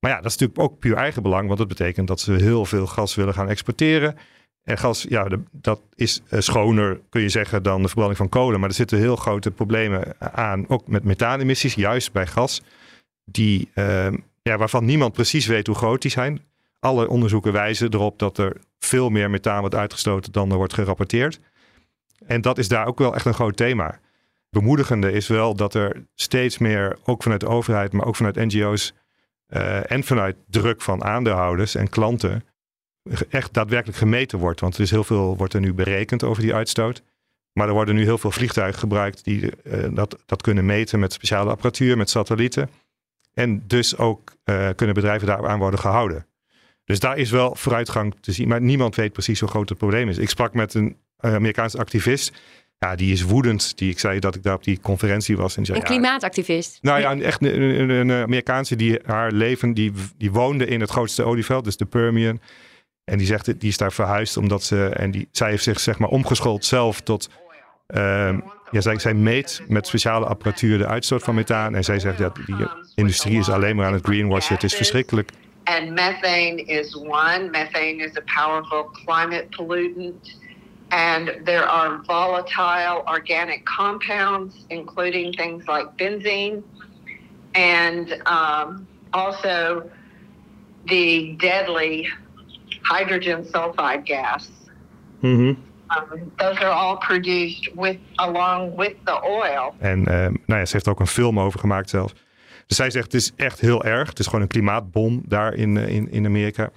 Maar 0.00 0.10
ja, 0.10 0.16
dat 0.20 0.30
is 0.30 0.36
natuurlijk 0.36 0.72
ook 0.72 0.78
puur 0.78 0.96
eigen 0.96 1.22
belang, 1.22 1.46
want 1.46 1.58
dat 1.58 1.68
betekent 1.68 2.08
dat 2.08 2.20
ze 2.20 2.32
heel 2.32 2.64
veel 2.64 2.86
gas 2.86 3.14
willen 3.14 3.34
gaan 3.34 3.48
exporteren. 3.48 4.16
En 4.64 4.78
gas, 4.78 5.06
ja, 5.08 5.28
dat 5.52 5.80
is 5.94 6.22
eh, 6.28 6.40
schoner, 6.40 7.00
kun 7.08 7.20
je 7.20 7.28
zeggen, 7.28 7.62
dan 7.62 7.80
de 7.80 7.86
verbranding 7.86 8.18
van 8.18 8.28
kolen. 8.28 8.60
Maar 8.60 8.68
er 8.68 8.74
zitten 8.74 8.98
heel 8.98 9.16
grote 9.16 9.50
problemen 9.50 10.14
aan, 10.18 10.68
ook 10.68 10.86
met 10.86 11.04
methaanemissies, 11.04 11.74
juist 11.74 12.12
bij 12.12 12.26
gas, 12.26 12.62
die, 13.24 13.70
uh, 13.74 14.06
ja, 14.42 14.56
waarvan 14.56 14.84
niemand 14.84 15.12
precies 15.12 15.46
weet 15.46 15.66
hoe 15.66 15.76
groot 15.76 16.02
die 16.02 16.10
zijn. 16.10 16.40
Alle 16.80 17.08
onderzoeken 17.08 17.52
wijzen 17.52 17.92
erop 17.92 18.18
dat 18.18 18.38
er 18.38 18.56
veel 18.84 19.08
meer 19.10 19.30
methaan 19.30 19.60
wordt 19.60 19.74
uitgestoten 19.74 20.32
dan 20.32 20.50
er 20.50 20.56
wordt 20.56 20.74
gerapporteerd. 20.74 21.40
En 22.26 22.40
dat 22.40 22.58
is 22.58 22.68
daar 22.68 22.86
ook 22.86 22.98
wel 22.98 23.14
echt 23.14 23.26
een 23.26 23.34
groot 23.34 23.56
thema. 23.56 24.00
Bemoedigende 24.50 25.12
is 25.12 25.28
wel 25.28 25.54
dat 25.54 25.74
er 25.74 26.06
steeds 26.14 26.58
meer, 26.58 26.98
ook 27.04 27.22
vanuit 27.22 27.40
de 27.40 27.48
overheid, 27.48 27.92
maar 27.92 28.06
ook 28.06 28.16
vanuit 28.16 28.34
NGO's 28.36 28.94
uh, 29.48 29.90
en 29.90 30.04
vanuit 30.04 30.36
druk 30.48 30.82
van 30.82 31.04
aandeelhouders 31.04 31.74
en 31.74 31.88
klanten, 31.88 32.44
echt 33.28 33.54
daadwerkelijk 33.54 33.98
gemeten 33.98 34.38
wordt. 34.38 34.60
Want 34.60 34.74
er 34.74 34.80
is 34.80 34.90
heel 34.90 35.04
veel 35.04 35.36
wordt 35.36 35.54
er 35.54 35.60
nu 35.60 35.74
berekend 35.74 36.24
over 36.24 36.42
die 36.42 36.54
uitstoot. 36.54 37.02
Maar 37.52 37.68
er 37.68 37.74
worden 37.74 37.94
nu 37.94 38.02
heel 38.02 38.18
veel 38.18 38.30
vliegtuigen 38.30 38.78
gebruikt 38.78 39.24
die 39.24 39.50
uh, 39.64 39.86
dat, 39.90 40.18
dat 40.26 40.42
kunnen 40.42 40.66
meten 40.66 40.98
met 40.98 41.12
speciale 41.12 41.50
apparatuur, 41.50 41.96
met 41.96 42.10
satellieten. 42.10 42.70
En 43.34 43.66
dus 43.66 43.96
ook 43.96 44.32
uh, 44.44 44.68
kunnen 44.76 44.94
bedrijven 44.94 45.26
daaraan 45.26 45.58
worden 45.58 45.80
gehouden. 45.80 46.26
Dus 46.84 46.98
daar 46.98 47.16
is 47.16 47.30
wel 47.30 47.54
vooruitgang 47.54 48.14
te 48.20 48.32
zien. 48.32 48.48
Maar 48.48 48.60
niemand 48.60 48.94
weet 48.94 49.12
precies 49.12 49.40
hoe 49.40 49.48
groot 49.48 49.68
het 49.68 49.78
probleem 49.78 50.08
is. 50.08 50.18
Ik 50.18 50.28
sprak 50.28 50.54
met 50.54 50.74
een 50.74 50.96
uh, 51.20 51.34
Amerikaanse 51.34 51.78
activist. 51.78 52.32
Ja, 52.78 52.94
die 52.94 53.12
is 53.12 53.22
woedend. 53.22 53.78
Die, 53.78 53.90
ik 53.90 53.98
zei 53.98 54.18
dat 54.18 54.34
ik 54.34 54.42
daar 54.42 54.54
op 54.54 54.64
die 54.64 54.80
conferentie 54.80 55.36
was. 55.36 55.56
En 55.56 55.64
zei, 55.64 55.78
een 55.78 55.84
klimaatactivist? 55.84 56.78
Ja, 56.80 56.98
nou 56.98 57.00
ja, 57.00 57.24
echt 57.24 57.42
een, 57.42 57.60
een, 57.60 57.88
een, 57.88 58.22
Amerikaanse 58.22 58.76
die 58.76 58.98
haar 59.04 59.32
leven, 59.32 59.74
die, 59.74 59.92
die 60.16 60.32
woonde 60.32 60.66
in 60.66 60.80
het 60.80 60.90
grootste 60.90 61.22
olieveld, 61.22 61.64
dus 61.64 61.76
de 61.76 61.84
Permian. 61.84 62.40
En 63.04 63.18
die 63.18 63.26
zegt, 63.26 63.60
die 63.60 63.68
is 63.68 63.76
daar 63.76 63.92
verhuisd 63.92 64.36
omdat 64.36 64.62
ze, 64.62 64.88
en 64.88 65.10
die, 65.10 65.28
zij 65.30 65.50
heeft 65.50 65.62
zich 65.62 65.80
zeg 65.80 65.98
maar 65.98 66.08
omgeschoold 66.08 66.64
zelf 66.64 67.00
tot, 67.00 67.30
um, 67.86 68.44
ja, 68.70 68.80
zij, 68.80 68.98
zij 68.98 69.14
meet 69.14 69.62
met 69.68 69.86
speciale 69.86 70.26
apparatuur 70.26 70.78
de 70.78 70.86
uitstoot 70.86 71.22
van 71.22 71.34
methaan. 71.34 71.74
En 71.74 71.84
zij 71.84 71.98
zegt, 71.98 72.18
dat 72.18 72.38
ja, 72.46 72.56
die 72.56 72.66
industrie 72.94 73.38
is 73.38 73.48
alleen 73.48 73.76
maar 73.76 73.86
aan 73.86 73.92
het 73.92 74.04
greenwashen. 74.04 74.54
Het 74.54 74.64
is 74.64 74.74
verschrikkelijk. 74.74 75.30
And 75.66 75.94
methane 75.94 76.58
is 76.58 76.96
one. 76.96 77.50
Methane 77.50 78.00
is 78.00 78.16
a 78.16 78.22
powerful 78.22 78.84
climate 78.84 79.50
pollutant. 79.50 80.34
And 80.90 81.40
there 81.44 81.64
are 81.64 82.02
volatile 82.04 83.04
organic 83.08 83.64
compounds, 83.64 84.54
including 84.68 85.32
things 85.32 85.66
like 85.66 85.96
benzene, 85.96 86.62
and 87.54 88.22
um, 88.26 88.86
also 89.12 89.90
the 90.86 91.34
deadly 91.40 92.06
hydrogen 92.82 93.44
sulfide 93.44 94.04
gas. 94.04 94.50
Mm-hmm. 95.22 95.60
Um, 95.90 96.32
those 96.38 96.58
are 96.58 96.70
all 96.70 96.96
produced 96.98 97.68
with, 97.74 97.98
along 98.18 98.76
with 98.76 98.96
the 99.04 99.24
oil. 99.24 99.74
En 99.78 99.98
um, 99.98 100.42
nou 100.46 100.60
ja, 100.60 100.64
ze 100.64 100.72
heeft 100.72 100.86
er 100.86 100.92
ook 100.92 101.00
een 101.00 101.06
film 101.06 101.40
over 101.40 101.60
gemaakt 101.60 101.90
zelfs. 101.90 102.14
Dus 102.66 102.76
zij 102.76 102.90
zegt 102.90 103.04
het 103.04 103.14
is 103.14 103.32
echt 103.36 103.60
heel 103.60 103.84
erg. 103.84 104.08
Het 104.08 104.18
is 104.18 104.26
gewoon 104.26 104.40
een 104.40 104.48
klimaatbom 104.48 105.22
daar 105.26 105.54
in, 105.54 105.76
eh, 105.76 105.88
in, 105.88 106.10
in 106.10 106.26
Amerika 106.26 106.70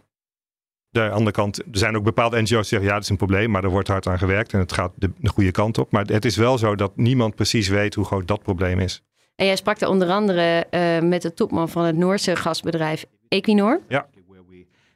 de 0.89 1.09
andere 1.09 1.31
kant, 1.31 1.57
er 1.57 1.65
zijn 1.71 1.95
ook 1.95 2.03
bepaalde 2.03 2.41
NGO's 2.41 2.49
die 2.49 2.63
zeggen 2.63 2.87
ja, 2.87 2.93
dat 2.93 3.03
is 3.03 3.09
een 3.09 3.17
probleem, 3.17 3.51
maar 3.51 3.63
er 3.63 3.69
wordt 3.69 3.87
hard 3.87 4.07
aan 4.07 4.17
gewerkt 4.17 4.53
en 4.53 4.59
het 4.59 4.71
gaat 4.71 4.91
de, 4.95 5.11
de 5.17 5.29
goede 5.29 5.51
kant 5.51 5.77
op. 5.77 5.91
Maar 5.91 6.05
het 6.05 6.25
is 6.25 6.35
wel 6.35 6.57
zo 6.57 6.75
dat 6.75 6.91
niemand 6.95 7.35
precies 7.35 7.67
weet 7.67 7.95
hoe 7.95 8.05
groot 8.05 8.27
dat 8.27 8.43
probleem 8.43 8.79
is. 8.79 9.01
En 9.35 9.45
jij 9.45 9.55
sprak 9.55 9.81
er 9.81 9.87
onder 9.87 10.09
andere 10.09 10.65
uh, 10.71 11.09
met 11.09 11.21
de 11.21 11.33
topman 11.33 11.69
van 11.69 11.85
het 11.85 11.95
Noorse 11.95 12.35
gasbedrijf 12.35 13.05
Equinor. 13.27 13.81
Ja. 13.87 14.07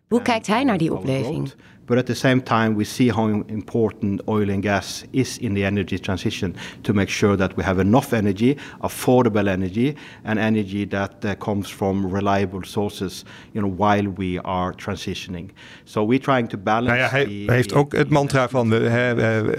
Hoe 0.08 0.22
kijkt 0.22 0.48
hij 0.48 0.64
naar 0.64 0.78
die 0.78 0.94
opleving? 0.94 1.54
But 1.92 1.98
at 1.98 2.06
the 2.06 2.16
same 2.16 2.42
time, 2.42 2.76
we 2.76 2.86
see 2.86 3.10
how 3.10 3.28
important 3.48 4.22
oil 4.26 4.50
and 4.50 4.64
gas 4.64 5.04
is 5.12 5.38
in 5.38 5.54
the 5.54 5.66
energy 5.66 6.00
transition 6.00 6.56
to 6.84 6.94
make 6.94 7.10
sure 7.10 7.36
that 7.36 7.56
we 7.58 7.64
have 7.64 7.82
enough 7.82 8.14
energy, 8.14 8.58
affordable 8.80 9.48
energy, 9.48 9.96
and 10.24 10.40
energy 10.40 10.88
that 10.88 11.26
uh, 11.26 11.36
comes 11.36 11.70
from 11.70 12.14
reliable 12.14 12.64
sources, 12.64 13.26
you 13.52 13.62
know, 13.62 13.74
while 13.76 14.08
we 14.16 14.40
are 14.40 14.74
transitioning. 14.76 15.52
So 15.84 16.06
we're 16.06 16.20
trying 16.20 16.48
to 16.50 16.58
balance. 16.58 16.88
Nou 16.88 17.00
ja, 17.00 17.10
hij 17.10 17.26
the, 17.46 17.52
heeft 17.52 17.74
ook 17.74 17.96
het 17.96 18.10
mantra 18.10 18.50
van 18.50 18.70
we, 18.70 18.88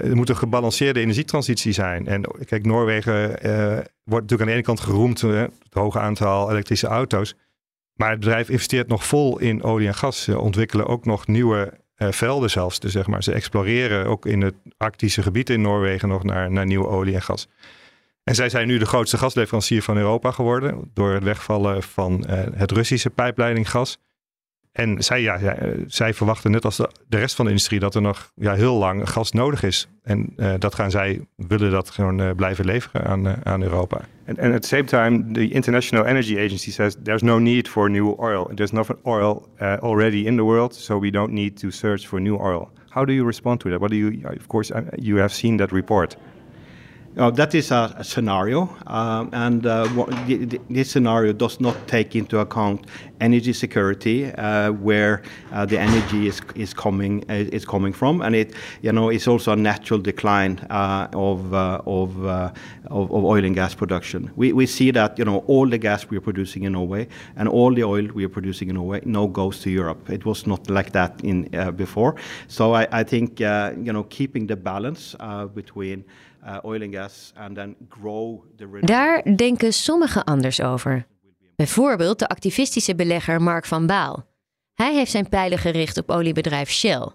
er 0.03 0.15
moet 0.15 0.29
een 0.29 0.37
gebalanceerde 0.37 0.99
energietransitie 0.99 1.71
zijn. 1.71 2.07
En 2.07 2.21
kijk, 2.45 2.65
Noorwegen 2.65 3.45
uh, 3.45 3.77
wordt 4.03 4.21
natuurlijk 4.29 4.41
aan 4.41 4.47
de 4.47 4.53
ene 4.53 4.61
kant 4.61 4.79
geroemd, 4.79 5.21
uh, 5.21 5.41
het 5.41 5.73
hoge 5.73 5.99
aantal 5.99 6.51
elektrische 6.51 6.87
auto's. 6.87 7.35
Maar 7.95 8.09
het 8.09 8.19
bedrijf 8.19 8.49
investeert 8.49 8.87
nog 8.87 9.05
vol 9.05 9.39
in 9.39 9.63
olie 9.63 9.87
en 9.87 9.95
gas. 9.95 10.23
Ze 10.23 10.39
ontwikkelen 10.39 10.87
ook 10.87 11.05
nog 11.05 11.27
nieuwe 11.27 11.81
velden 12.11 12.49
zelfs. 12.49 12.79
Dus 12.79 12.91
zeg 12.91 13.07
maar, 13.07 13.23
ze 13.23 13.31
exploreren 13.31 14.05
ook 14.05 14.25
in 14.25 14.41
het 14.41 14.55
Arctische 14.77 15.21
gebied 15.21 15.49
in 15.49 15.61
Noorwegen 15.61 16.07
nog 16.07 16.23
naar, 16.23 16.51
naar 16.51 16.65
nieuwe 16.65 16.87
olie 16.87 17.13
en 17.13 17.21
gas. 17.21 17.47
En 18.23 18.35
zij 18.35 18.49
zijn 18.49 18.67
nu 18.67 18.77
de 18.77 18.85
grootste 18.85 19.17
gasleverancier 19.17 19.81
van 19.83 19.97
Europa 19.97 20.31
geworden 20.31 20.91
door 20.93 21.13
het 21.13 21.23
wegvallen 21.23 21.83
van 21.83 22.25
uh, 22.29 22.43
het 22.53 22.71
Russische 22.71 23.09
pijpleidinggas. 23.09 23.97
En 24.73 25.03
zij, 25.03 25.39
zij 25.87 26.13
verwachten 26.13 26.51
net 26.51 26.65
als 26.65 26.77
de, 26.77 26.89
de, 27.07 27.17
rest 27.17 27.35
van 27.35 27.45
de 27.45 27.51
industrie 27.51 27.79
dat 27.79 27.95
er 27.95 28.01
nog 28.01 28.31
ja, 28.35 28.53
heel 28.53 28.77
lang 28.77 29.09
gas 29.09 29.31
nodig 29.31 29.63
is. 29.63 29.87
En 30.03 30.33
uh, 30.37 30.53
dat 30.59 30.75
gaan 30.75 30.91
zij, 30.91 31.27
willen 31.35 31.71
dat 31.71 31.89
gewoon 31.89 32.21
uh, 32.21 32.31
blijven 32.35 32.65
leveren 32.65 33.05
aan, 33.05 33.27
uh, 33.27 33.33
aan 33.43 33.63
Europa. 33.63 34.01
And 34.27 34.39
at 34.39 34.61
the 34.61 34.67
same 34.67 34.83
time, 34.83 35.31
the 35.31 35.49
International 35.49 36.05
Energy 36.05 36.37
Agency 36.37 36.71
says 36.71 36.95
there's 37.03 37.21
no 37.21 37.39
need 37.39 37.67
for 37.69 37.89
new 37.89 38.19
oil. 38.19 38.51
There's 38.55 38.71
enough 38.71 38.89
oil 39.05 39.47
already 39.59 40.25
in 40.25 40.35
the 40.35 40.43
world, 40.43 40.75
so 40.75 40.99
we 40.99 41.11
don't 41.11 41.31
need 41.31 41.59
to 41.59 41.69
search 41.69 42.07
for 42.07 42.19
new 42.19 42.37
oil. 42.39 42.71
How 42.89 43.05
do 43.05 43.13
you 43.13 43.25
respond 43.25 43.59
to 43.59 43.69
that? 43.69 43.79
What 43.79 43.91
do 43.91 43.97
you, 43.97 44.21
of 44.23 44.47
course, 44.47 44.71
you 44.97 45.17
have 45.17 45.33
seen 45.33 45.57
that 45.57 45.71
report. 45.71 46.17
Uh, 47.15 47.29
that 47.29 47.53
is 47.53 47.69
a, 47.69 47.93
a 47.97 48.03
scenario, 48.03 48.75
um, 48.87 49.29
and 49.33 49.67
uh, 49.67 49.87
this 50.67 50.89
scenario 50.89 51.31
does 51.31 51.59
not 51.59 51.75
take 51.87 52.15
into 52.15 52.39
account 52.39 52.87
energy 53.21 53.53
security, 53.53 54.25
uh, 54.31 54.71
where 54.71 55.21
uh, 55.51 55.63
the 55.63 55.77
energy 55.77 56.25
is 56.27 56.41
is 56.55 56.73
coming 56.73 57.23
uh, 57.29 57.33
is 57.33 57.65
coming 57.65 57.93
from, 57.93 58.23
and 58.23 58.35
it 58.35 58.55
you 58.81 58.91
know 58.91 59.09
it's 59.09 59.27
also 59.27 59.51
a 59.51 59.55
natural 59.55 59.99
decline 59.99 60.57
of, 60.71 61.53
of, 61.53 62.25
of, 62.25 63.11
of 63.11 63.11
oil 63.11 63.45
and 63.45 63.53
gas 63.53 63.75
production. 63.75 64.31
We 64.35 64.51
we 64.51 64.65
see 64.65 64.89
that 64.89 65.19
you 65.19 65.25
know 65.25 65.43
all 65.45 65.69
the 65.69 65.77
gas 65.77 66.09
we 66.09 66.17
are 66.17 66.21
producing 66.21 66.63
in 66.63 66.71
Norway 66.71 67.07
and 67.35 67.47
all 67.47 67.75
the 67.75 67.83
oil 67.83 68.07
we 68.15 68.25
are 68.25 68.33
producing 68.33 68.69
in 68.69 68.75
Norway 68.75 69.01
now 69.05 69.27
goes 69.27 69.59
to 69.59 69.69
Europe. 69.69 70.09
It 70.09 70.25
was 70.25 70.47
not 70.47 70.67
like 70.67 70.93
that 70.93 71.21
in 71.23 71.43
before, 71.75 72.15
so 72.47 72.73
I, 72.73 72.87
I 72.91 73.03
think 73.03 73.39
you 73.39 73.93
know 73.93 74.03
keeping 74.09 74.47
the 74.47 74.55
balance 74.55 75.15
between 75.53 76.05
oil 76.63 76.81
and 76.81 76.95
gas 76.95 77.31
and 77.35 77.55
then 77.55 77.75
grow 77.89 78.43
the 78.55 78.79
Daar 78.79 79.35
denken 79.35 79.73
sommigen 79.73 80.23
anders 80.23 80.61
over. 80.61 81.05
Bijvoorbeeld 81.55 82.19
de 82.19 82.27
activistische 82.27 82.95
belegger 82.95 83.41
Mark 83.41 83.65
van 83.65 83.87
Baal. 83.87 84.25
Hij 84.73 84.93
heeft 84.93 85.11
zijn 85.11 85.29
pijlen 85.29 85.57
gericht 85.57 85.97
op 85.97 86.09
oliebedrijf 86.09 86.69
Shell. 86.69 87.11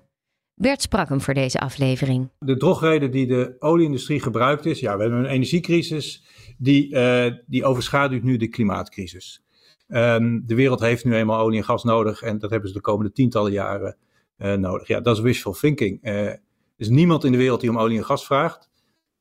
Bert 0.54 0.82
sprak 0.82 1.08
hem 1.08 1.20
voor 1.20 1.34
deze 1.34 1.60
aflevering. 1.60 2.30
De 2.38 2.56
drogreden 2.56 3.10
die 3.10 3.26
de 3.26 3.56
olieindustrie 3.58 4.20
gebruikt 4.20 4.66
is, 4.66 4.80
ja, 4.80 4.96
we 4.96 5.02
hebben 5.02 5.18
een 5.18 5.30
energiecrisis, 5.30 6.24
die, 6.58 6.94
uh, 6.94 7.32
die 7.46 7.64
overschaduwt 7.64 8.22
nu 8.22 8.36
de 8.36 8.48
klimaatcrisis. 8.48 9.42
Um, 9.88 10.42
de 10.46 10.54
wereld 10.54 10.80
heeft 10.80 11.04
nu 11.04 11.14
eenmaal 11.14 11.40
olie 11.40 11.58
en 11.58 11.64
gas 11.64 11.84
nodig 11.84 12.22
en 12.22 12.38
dat 12.38 12.50
hebben 12.50 12.68
ze 12.68 12.74
de 12.74 12.80
komende 12.80 13.12
tientallen 13.12 13.52
jaren 13.52 13.96
uh, 14.38 14.52
nodig. 14.54 14.88
Ja, 14.88 15.00
dat 15.00 15.16
is 15.16 15.22
wishful 15.22 15.52
thinking. 15.52 16.04
Uh, 16.04 16.26
er 16.26 16.40
is 16.76 16.88
niemand 16.88 17.24
in 17.24 17.32
de 17.32 17.38
wereld 17.38 17.60
die 17.60 17.70
om 17.70 17.78
olie 17.78 17.98
en 17.98 18.04
gas 18.04 18.26
vraagt. 18.26 18.67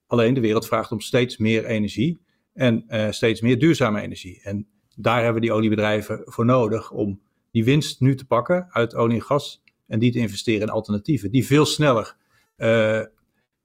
Alleen 0.07 0.33
de 0.33 0.39
wereld 0.39 0.67
vraagt 0.67 0.91
om 0.91 0.99
steeds 0.99 1.37
meer 1.37 1.65
energie 1.65 2.19
en 2.53 2.85
steeds 3.09 3.41
meer 3.41 3.59
duurzame 3.59 4.01
energie. 4.01 4.41
En 4.43 4.67
daar 4.95 5.23
hebben 5.23 5.41
die 5.41 5.51
oliebedrijven 5.51 6.21
voor 6.25 6.45
nodig 6.45 6.91
om 6.91 7.21
die 7.51 7.63
winst 7.63 7.99
nu 7.99 8.15
te 8.15 8.25
pakken 8.25 8.67
uit 8.69 8.95
olie 8.95 9.15
en 9.15 9.23
gas 9.23 9.63
en 9.87 9.99
die 9.99 10.11
te 10.11 10.19
investeren 10.19 10.61
in 10.61 10.69
alternatieven 10.69 11.31
die 11.31 11.45
veel 11.45 11.65
sneller 11.65 12.15
uh, 12.57 13.01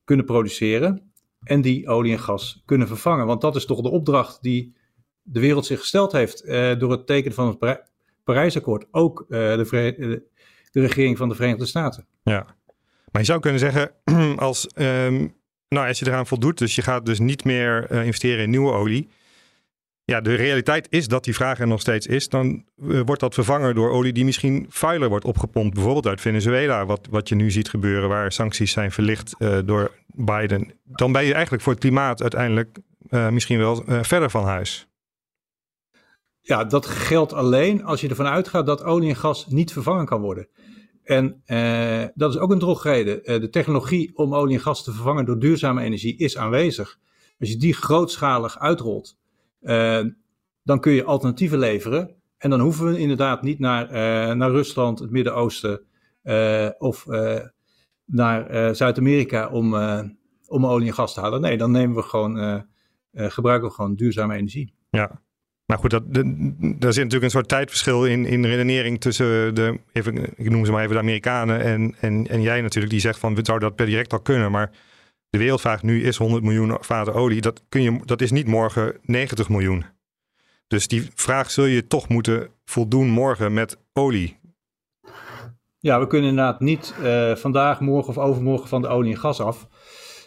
kunnen 0.05 0.27
produceren 0.27 1.13
en 1.43 1.61
die 1.61 1.89
olie 1.89 2.13
en 2.13 2.19
gas 2.19 2.63
kunnen 2.65 2.87
vervangen. 2.87 3.27
Want 3.27 3.41
dat 3.41 3.57
is 3.57 3.65
toch 3.65 3.81
de 3.81 3.91
opdracht 3.91 4.43
die 4.43 4.75
de 5.23 5.41
wereld 5.41 5.67
zich 5.67 5.81
gesteld 5.81 6.13
heeft 6.13 6.45
uh, 6.45 6.79
door 6.79 6.91
het 6.91 7.07
tekenen 7.07 7.35
van 7.35 7.59
het 7.61 7.83
Parijsakkoord. 8.25 8.87
Ook 8.91 9.25
de, 9.29 10.23
de, 10.71 10.81
regering 10.81 11.17
van 11.19 11.29
de 11.29 11.35
Verenigde 11.35 11.67
Staten. 11.67 12.07
Ja, 12.23 12.47
maar 13.13 13.21
je 13.21 13.27
zou 13.27 13.41
kunnen 13.41 13.61
zeggen, 13.61 13.95
als, 14.37 14.69
um, 14.75 15.35
nou, 15.73 15.89
als 15.89 15.99
je 15.99 16.07
eraan 16.07 16.27
voldoet, 16.27 16.59
dus 16.59 16.75
je 16.75 16.83
gaat 16.83 17.07
dus 17.07 17.19
niet 17.19 17.45
meer 17.45 17.91
investeren 17.91 18.45
in 18.45 18.51
nieuwe 18.51 18.73
olie 18.73 19.09
ja, 20.05 20.21
de 20.21 20.35
realiteit 20.35 20.87
is 20.91 21.09
dat 21.09 21.25
die 21.25 21.35
vraag 21.35 21.61
er 21.61 21.67
nog 21.67 21.81
steeds 21.81 22.07
is. 22.07 22.29
Dan 22.29 22.65
eh, 22.89 23.01
wordt 23.05 23.21
dat 23.21 23.35
vervangen 23.35 23.75
door 23.75 23.91
olie 23.91 24.13
die 24.13 24.25
misschien 24.25 24.67
vuiler 24.69 25.09
wordt 25.09 25.25
opgepompt. 25.25 25.75
Bijvoorbeeld 25.75 26.07
uit 26.07 26.21
Venezuela, 26.21 26.87
wat, 26.87 27.07
wat 27.11 27.29
je 27.29 27.35
nu 27.35 27.51
ziet 27.51 27.69
gebeuren, 27.69 28.09
waar 28.09 28.33
sancties 28.33 28.73
zijn 28.73 28.93
verlicht 28.93 29.35
uh, 29.39 29.59
door 29.65 29.91
Biden. 30.07 30.73
Dan 30.85 31.13
ben 31.13 31.25
je 31.25 31.33
eigenlijk 31.33 31.63
voor 31.63 31.73
het 31.73 31.81
klimaat 31.81 32.21
uiteindelijk 32.21 32.79
misschien 33.31 33.59
wel 33.59 33.85
verder 33.87 34.31
van 34.31 34.45
huis. 34.45 34.87
Ja, 36.41 36.65
dat 36.65 36.87
geldt 36.87 37.33
alleen 37.33 37.85
als 37.85 38.01
je 38.01 38.09
ervan 38.09 38.27
uitgaat 38.27 38.67
dat 38.67 38.85
olie 38.85 39.09
en 39.09 39.17
gas 39.17 39.47
niet 39.47 39.73
vervangen 39.73 40.07
kan 40.07 40.21
worden. 40.21 40.49
En 41.03 41.43
dat 42.15 42.35
is 42.35 42.39
ook 42.39 42.51
een 42.51 42.59
drogreden. 42.59 43.41
de 43.41 43.49
technologie 43.49 44.17
om 44.17 44.35
olie 44.35 44.57
en 44.57 44.63
gas 44.63 44.85
te 44.85 44.93
vervangen 44.93 45.25
door 45.25 45.39
duurzame 45.39 45.83
energie 45.83 46.17
is 46.17 46.37
aanwezig. 46.37 46.99
Als 47.43 47.51
je 47.51 47.57
die 47.57 47.75
grootschalig 47.75 48.59
uitrolt, 48.59 49.19
uh, 49.63 50.05
dan 50.63 50.81
kun 50.81 50.93
je 50.93 51.05
alternatieven 51.05 51.59
leveren. 51.59 52.15
En 52.39 52.51
dan 52.51 52.61
hoeven 52.61 52.87
we 52.87 52.99
inderdaad 52.99 53.43
niet 53.43 53.59
naar, 53.59 53.87
uh, 53.87 54.35
naar 54.35 54.51
Rusland, 54.51 54.99
het 54.99 55.11
Midden-Oosten 55.11 55.81
uh, 56.23 56.69
of 56.79 57.07
naar 58.05 58.75
Zuid-Amerika 58.77 59.49
om, 59.49 59.75
om 60.47 60.67
olie 60.67 60.89
en 60.89 60.95
gas 60.95 61.15
te 61.15 61.21
halen. 61.21 61.41
Nee, 61.41 61.57
dan 61.57 61.71
nemen 61.71 61.97
we 61.97 62.03
gewoon, 62.03 62.67
gebruiken 63.13 63.69
we 63.69 63.75
gewoon 63.75 63.95
duurzame 63.95 64.35
energie. 64.35 64.75
Ja, 64.91 65.23
maar 65.73 65.81
goed, 65.81 65.91
dat, 65.91 66.03
daar 66.81 66.93
zit 66.93 67.03
natuurlijk 67.03 67.23
een 67.23 67.31
soort 67.31 67.49
tijdverschil 67.49 68.07
in, 68.07 68.27
in 68.27 68.45
redenering 68.45 69.01
tussen 69.01 69.55
de, 69.55 69.79
even, 69.93 70.25
ik 70.37 70.51
noem 70.51 70.65
ze 70.65 70.73
maar 70.73 70.83
even 70.83 70.95
de 70.95 71.01
Amerikanen 71.01 71.61
en, 71.61 71.95
en, 72.01 72.27
en 72.29 72.43
jij 72.43 72.61
natuurlijk, 72.61 72.93
die 72.93 73.01
zegt 73.01 73.19
van 73.19 73.35
we 73.35 73.41
zouden 73.45 73.69
dat 73.69 73.77
per 73.77 73.87
direct 73.87 74.13
al 74.13 74.21
kunnen, 74.21 74.51
maar 74.51 74.71
de 75.31 75.39
wereldvraag 75.39 75.83
nu 75.83 76.03
is 76.03 76.17
100 76.17 76.43
miljoen 76.43 76.77
vaten 76.81 77.15
olie. 77.15 77.41
Dat, 77.41 77.63
kun 77.69 77.83
je, 77.83 78.01
dat 78.05 78.21
is 78.21 78.31
niet 78.31 78.47
morgen 78.47 78.97
90 79.03 79.49
miljoen. 79.49 79.85
Dus 80.67 80.89
die 80.89 81.09
vraag 81.15 81.51
zul 81.51 81.65
je 81.65 81.87
toch 81.87 82.09
moeten 82.09 82.49
voldoen 82.65 83.09
morgen 83.09 83.53
met 83.53 83.79
olie. 83.93 84.39
Ja, 85.79 86.01
we 86.01 86.07
kunnen 86.07 86.31
inderdaad 86.31 86.61
niet 86.61 86.95
uh, 87.03 87.35
vandaag, 87.37 87.81
morgen 87.81 88.09
of 88.09 88.19
overmorgen 88.19 88.69
van 88.69 88.83
de 88.83 88.89
olie 88.89 89.13
en 89.13 89.21
gas 89.21 89.41
af. 89.41 89.69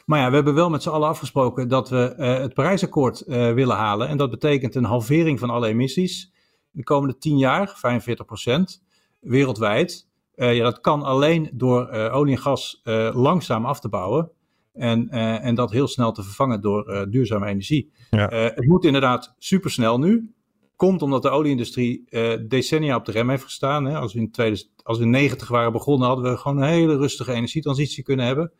Maar 0.05 0.19
ja, 0.19 0.29
we 0.29 0.35
hebben 0.35 0.53
wel 0.53 0.69
met 0.69 0.83
z'n 0.83 0.89
allen 0.89 1.07
afgesproken 1.07 1.67
dat 1.67 1.89
we 1.89 2.15
uh, 2.17 2.37
het 2.37 2.53
Parijsakkoord 2.53 3.23
uh, 3.27 3.53
willen 3.53 3.75
halen. 3.75 4.07
En 4.07 4.17
dat 4.17 4.29
betekent 4.29 4.75
een 4.75 4.83
halvering 4.83 5.39
van 5.39 5.49
alle 5.49 5.67
emissies. 5.67 6.31
De 6.71 6.83
komende 6.83 7.17
10 7.17 7.37
jaar, 7.37 7.73
45 7.75 8.25
procent, 8.25 8.83
wereldwijd. 9.19 10.07
ja, 10.35 10.63
dat 10.63 10.81
kan 10.81 11.03
alleen 11.03 11.49
door 11.53 11.89
olie 11.89 12.35
en 12.35 12.41
gas 12.41 12.81
langzaam 13.13 13.65
af 13.65 13.79
te 13.79 13.89
bouwen. 13.89 14.31
En, 14.75 15.07
uh, 15.11 15.45
en 15.45 15.55
dat 15.55 15.71
heel 15.71 15.87
snel 15.87 16.11
te 16.11 16.23
vervangen 16.23 16.61
door 16.61 16.89
uh, 16.89 17.01
duurzame 17.09 17.47
energie. 17.47 17.91
Ja. 18.09 18.31
Uh, 18.31 18.43
het 18.43 18.65
moet 18.65 18.85
inderdaad 18.85 19.35
supersnel 19.37 19.99
nu. 19.99 20.33
Komt 20.75 21.01
omdat 21.01 21.21
de 21.21 21.29
olieindustrie 21.29 22.03
decennia 22.47 22.95
op 22.95 23.05
de 23.05 23.11
rem 23.11 23.29
heeft 23.29 23.43
gestaan. 23.43 23.85
Hè. 23.85 23.97
Als, 23.97 24.13
we 24.13 24.19
in 24.19 24.31
2000, 24.31 24.71
als 24.83 24.97
we 24.97 25.03
in 25.03 25.09
90 25.09 25.47
waren 25.47 25.71
begonnen, 25.71 26.07
hadden 26.07 26.31
we 26.31 26.37
gewoon 26.37 26.57
een 26.57 26.69
hele 26.69 26.97
rustige 26.97 27.31
energietransitie 27.31 28.03
kunnen 28.03 28.25
hebben. 28.25 28.51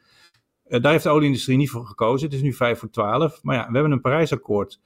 Daar 0.67 0.91
heeft 0.91 1.03
de 1.03 1.09
olieindustrie 1.09 1.57
niet 1.57 1.69
voor 1.69 1.85
gekozen. 1.85 2.27
Het 2.27 2.35
is 2.35 2.41
nu 2.41 2.53
5 2.53 2.79
voor 2.79 2.89
12. 2.89 3.43
Maar 3.43 3.55
ja, 3.55 3.67
we 3.67 3.73
hebben 3.73 3.91
een 3.91 4.01
Parijsakkoord. 4.01 4.79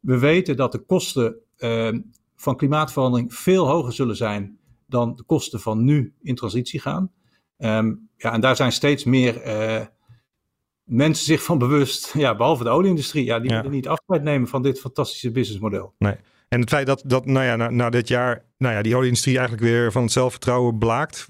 We 0.00 0.18
weten 0.18 0.56
dat 0.56 0.72
de 0.72 0.78
kosten 0.78 1.36
van 2.36 2.56
klimaatverandering 2.56 3.34
veel 3.34 3.66
hoger 3.66 3.92
zullen 3.92 4.16
zijn 4.16 4.58
dan 4.86 5.16
de 5.16 5.22
kosten 5.22 5.60
van 5.60 5.84
nu 5.84 6.14
in 6.22 6.34
transitie 6.34 6.80
gaan. 6.80 7.12
Um, 7.58 8.08
ja, 8.16 8.32
en 8.32 8.40
daar 8.40 8.56
zijn 8.56 8.72
steeds 8.72 9.04
meer 9.04 9.42
mensen 10.90 11.24
zich 11.24 11.42
van 11.42 11.58
bewust, 11.58 12.12
ja, 12.24 12.36
behalve 12.36 12.64
de 12.64 12.70
olieindustrie, 12.70 13.24
ja, 13.24 13.38
die 13.40 13.50
ja. 13.50 13.56
willen 13.56 13.70
niet 13.70 13.88
afscheid 13.88 14.22
nemen 14.22 14.48
van 14.48 14.62
dit 14.62 14.80
fantastische 14.80 15.30
businessmodel. 15.30 15.94
Nee. 15.98 16.16
En 16.48 16.60
het 16.60 16.68
feit 16.68 16.86
dat, 16.86 17.02
dat 17.06 17.26
nou 17.26 17.46
ja, 17.46 17.56
na, 17.56 17.70
na 17.70 17.90
dit 17.90 18.08
jaar, 18.08 18.44
nou 18.58 18.74
ja, 18.74 18.82
die 18.82 18.94
olieindustrie 18.94 19.38
eigenlijk 19.38 19.66
weer 19.66 19.92
van 19.92 20.02
het 20.02 20.12
zelfvertrouwen 20.12 20.78
blaakt, 20.78 21.26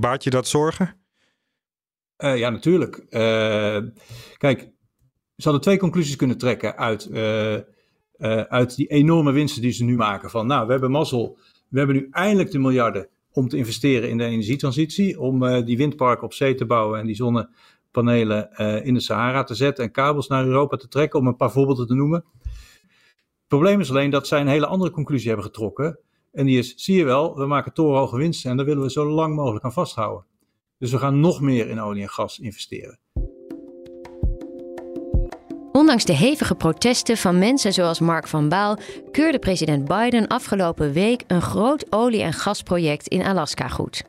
baart 0.00 0.24
je 0.24 0.30
dat 0.30 0.48
zorgen? 0.48 0.94
Uh, 2.18 2.38
ja, 2.38 2.50
natuurlijk. 2.50 2.96
Uh, 2.96 3.78
kijk, 4.36 4.70
ze 5.36 5.42
hadden 5.42 5.60
twee 5.60 5.78
conclusies 5.78 6.16
kunnen 6.16 6.38
trekken 6.38 6.76
uit, 6.76 7.08
uh, 7.10 7.60
uit 8.40 8.76
die 8.76 8.86
enorme 8.86 9.32
winsten 9.32 9.62
die 9.62 9.72
ze 9.72 9.84
nu 9.84 9.96
maken. 9.96 10.30
Van, 10.30 10.46
nou, 10.46 10.66
we 10.66 10.72
hebben 10.72 10.90
mazzel, 10.90 11.38
we 11.68 11.78
hebben 11.78 11.96
nu 11.96 12.08
eindelijk 12.10 12.50
de 12.50 12.58
miljarden 12.58 13.08
om 13.32 13.48
te 13.48 13.56
investeren 13.56 14.08
in 14.08 14.18
de 14.18 14.24
energietransitie, 14.24 15.20
om 15.20 15.64
die 15.64 15.76
windparken 15.76 16.24
op 16.24 16.32
zee 16.32 16.54
te 16.54 16.66
bouwen 16.66 17.00
en 17.00 17.06
die 17.06 17.14
zonne 17.14 17.50
panelen 17.90 18.48
uh, 18.52 18.86
in 18.86 18.94
de 18.94 19.00
Sahara 19.00 19.44
te 19.44 19.54
zetten 19.54 19.84
en 19.84 19.90
kabels 19.90 20.28
naar 20.28 20.46
Europa 20.46 20.76
te 20.76 20.88
trekken, 20.88 21.18
om 21.18 21.26
een 21.26 21.36
paar 21.36 21.50
voorbeelden 21.50 21.86
te 21.86 21.94
noemen. 21.94 22.24
Het 22.42 23.48
probleem 23.48 23.80
is 23.80 23.90
alleen 23.90 24.10
dat 24.10 24.26
zij 24.26 24.40
een 24.40 24.46
hele 24.46 24.66
andere 24.66 24.90
conclusie 24.90 25.26
hebben 25.28 25.46
getrokken. 25.46 25.98
En 26.32 26.46
die 26.46 26.58
is, 26.58 26.74
zie 26.74 26.96
je 26.96 27.04
wel, 27.04 27.36
we 27.36 27.46
maken 27.46 27.72
torenhoge 27.72 28.16
winsten 28.16 28.50
en 28.50 28.56
daar 28.56 28.66
willen 28.66 28.82
we 28.82 28.90
zo 28.90 29.10
lang 29.10 29.34
mogelijk 29.34 29.64
aan 29.64 29.72
vasthouden. 29.72 30.26
Dus 30.78 30.90
we 30.90 30.98
gaan 30.98 31.20
nog 31.20 31.40
meer 31.40 31.68
in 31.68 31.80
olie 31.80 32.02
en 32.02 32.08
gas 32.08 32.38
investeren. 32.38 32.98
Ondanks 35.72 36.04
de 36.04 36.12
hevige 36.12 36.54
protesten 36.54 37.16
van 37.16 37.38
mensen 37.38 37.72
zoals 37.72 38.00
Mark 38.00 38.28
van 38.28 38.48
Baal 38.48 38.78
keurde 39.10 39.38
president 39.38 39.84
Biden 39.84 40.26
afgelopen 40.26 40.92
week 40.92 41.24
een 41.26 41.42
groot 41.42 41.86
olie- 41.92 42.22
en 42.22 42.32
gasproject 42.32 43.08
in 43.08 43.22
Alaska 43.22 43.68
goed. 43.68 44.04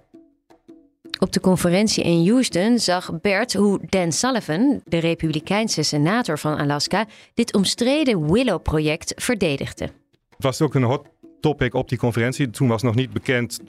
Op 1.20 1.32
de 1.34 1.40
conferentie 1.40 2.04
in 2.04 2.30
Houston 2.30 2.80
zag 2.80 3.22
Bert 3.22 3.54
hoe 3.54 3.80
Dan 3.90 4.12
Sullivan, 4.12 4.82
de 4.86 4.98
Republikeinse 4.98 5.84
senator 5.84 6.40
van 6.40 6.58
Alaska, 6.58 7.06
dit 7.34 7.54
omstreden 7.56 8.32
Willow-project 8.32 9.14
verdedigde. 9.16 9.86
Het 10.30 10.46
was 10.46 10.62
ook 10.62 10.76
een 10.76 10.84
hot 10.84 11.08
topic 11.40 11.74
op 11.74 11.90
die 11.90 11.98
conferentie. 11.98 12.50
Toen 12.50 12.68
was 12.68 12.82
nog 12.82 12.96
niet 12.96 13.14
bekend. 13.14 13.62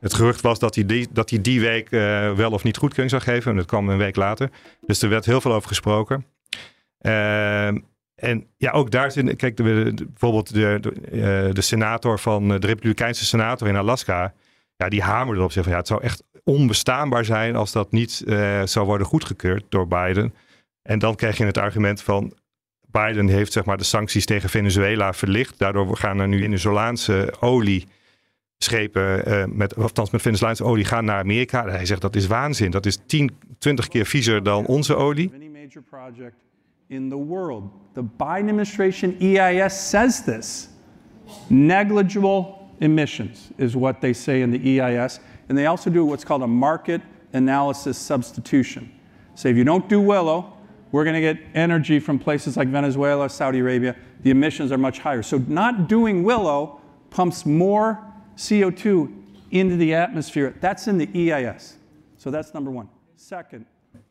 het 0.00 0.14
gerucht 0.14 0.40
was 0.40 0.58
dat 0.58 0.74
hij 0.74 0.86
die, 0.86 1.08
dat 1.12 1.30
hij 1.30 1.40
die 1.40 1.60
week 1.60 1.90
eh, 1.90 2.32
wel 2.32 2.50
of 2.50 2.64
niet 2.64 2.76
goedkeuring 2.76 3.10
zou 3.10 3.22
geven. 3.22 3.50
En 3.50 3.56
dat 3.56 3.66
kwam 3.66 3.88
een 3.88 3.98
week 3.98 4.16
later. 4.16 4.50
Dus 4.80 5.02
er 5.02 5.08
werd 5.08 5.24
heel 5.24 5.40
veel 5.40 5.52
over 5.52 5.68
gesproken. 5.68 6.24
Uh, 7.00 7.66
en 8.14 8.46
ja, 8.56 8.70
ook 8.70 8.90
daar 8.90 9.10
zit. 9.10 9.36
Kijk, 9.36 9.56
de, 9.56 9.94
bijvoorbeeld 10.08 10.54
de, 10.54 10.78
de, 10.80 11.50
de, 11.52 11.60
senator 11.60 12.18
van 12.18 12.48
de 12.48 12.66
Republikeinse 12.66 13.24
senator 13.24 13.68
in 13.68 13.76
Alaska 13.76 14.34
ja, 14.76 14.88
die 14.88 15.02
hamerde 15.02 15.38
erop. 15.38 15.52
Zeggen 15.52 15.72
van, 15.72 15.72
ja, 15.72 15.78
het 15.78 15.88
zou 15.88 16.02
echt 16.02 16.22
onbestaanbaar 16.44 17.24
zijn 17.24 17.56
als 17.56 17.72
dat 17.72 17.90
niet 17.90 18.22
zou 18.64 18.86
worden 18.86 19.06
goedgekeurd 19.06 19.64
door 19.68 19.88
Biden. 19.88 20.34
En 20.82 20.98
dan 20.98 21.14
krijg 21.14 21.36
je 21.36 21.44
het 21.44 21.58
argument 21.58 22.02
van 22.02 22.32
Biden 23.02 23.28
heeft 23.28 23.52
zeg 23.52 23.64
maar, 23.64 23.76
de 23.76 23.84
sancties 23.84 24.24
tegen 24.24 24.48
Venezuela 24.48 25.12
verlicht. 25.12 25.58
Daardoor 25.58 25.96
gaan 25.96 26.18
er 26.18 26.28
nu 26.28 26.38
Venezolaanse 26.38 27.34
olie 27.40 27.86
schepen, 28.58 29.28
uh, 29.28 29.44
met, 29.48 29.76
althans 29.76 30.10
met 30.10 30.22
Venezolaanse 30.22 30.64
olie, 30.64 30.84
gaan 30.84 31.04
naar 31.04 31.18
Amerika. 31.18 31.68
Hij 31.68 31.86
zegt 31.86 32.00
dat 32.00 32.16
is 32.16 32.26
waanzin. 32.26 32.70
Dat 32.70 32.86
is 32.86 32.98
10, 33.06 33.30
20 33.58 33.88
keer 33.88 34.06
viezer 34.06 34.42
dan 34.42 34.66
onze 34.66 34.94
olie. 34.94 35.32
In 36.86 37.08
the 37.08 37.16
world. 37.16 37.62
The 37.92 38.02
Biden 38.02 38.48
administration 38.48 39.16
EIS 39.18 39.88
says 39.88 40.24
this. 40.24 40.68
Negligible 41.46 42.46
emissions 42.78 43.50
is 43.56 43.74
what 43.74 44.00
they 44.00 44.12
say 44.12 44.40
in 44.40 44.50
the 44.50 44.82
EIS. 44.82 45.20
And 45.48 45.58
they 45.58 45.66
also 45.66 45.90
do 45.90 46.06
what's 46.06 46.24
called 46.24 46.42
a 46.42 46.46
market 46.46 47.00
analysis 47.32 48.06
substitution. 48.06 48.90
Say 49.34 49.50
if 49.50 49.56
you 49.56 49.64
don't 49.64 49.88
do 49.88 50.00
Willow, 50.00 50.54
we're 50.94 51.02
going 51.04 51.22
to 51.22 51.32
get 51.32 51.36
energy 51.54 52.00
from 52.00 52.18
places 52.18 52.54
like 52.56 52.70
Venezuela, 52.70 53.28
Saudi 53.28 53.58
Arabia. 53.58 53.94
The 54.22 54.30
emissions 54.30 54.70
are 54.70 54.80
much 54.80 54.98
higher. 55.00 55.22
So 55.22 55.38
not 55.46 55.88
doing 55.88 56.24
Willow 56.24 56.78
pumps 57.08 57.44
more 57.44 57.98
CO2 58.36 59.08
into 59.48 59.76
the 59.76 59.94
atmosphere. 59.94 60.52
That's 60.60 60.86
in 60.86 60.98
the 60.98 61.08
EIS. 61.32 61.76
So 62.16 62.30
that's 62.30 62.52
number 62.52 62.72
one. 62.72 62.86
Second, 63.16 63.64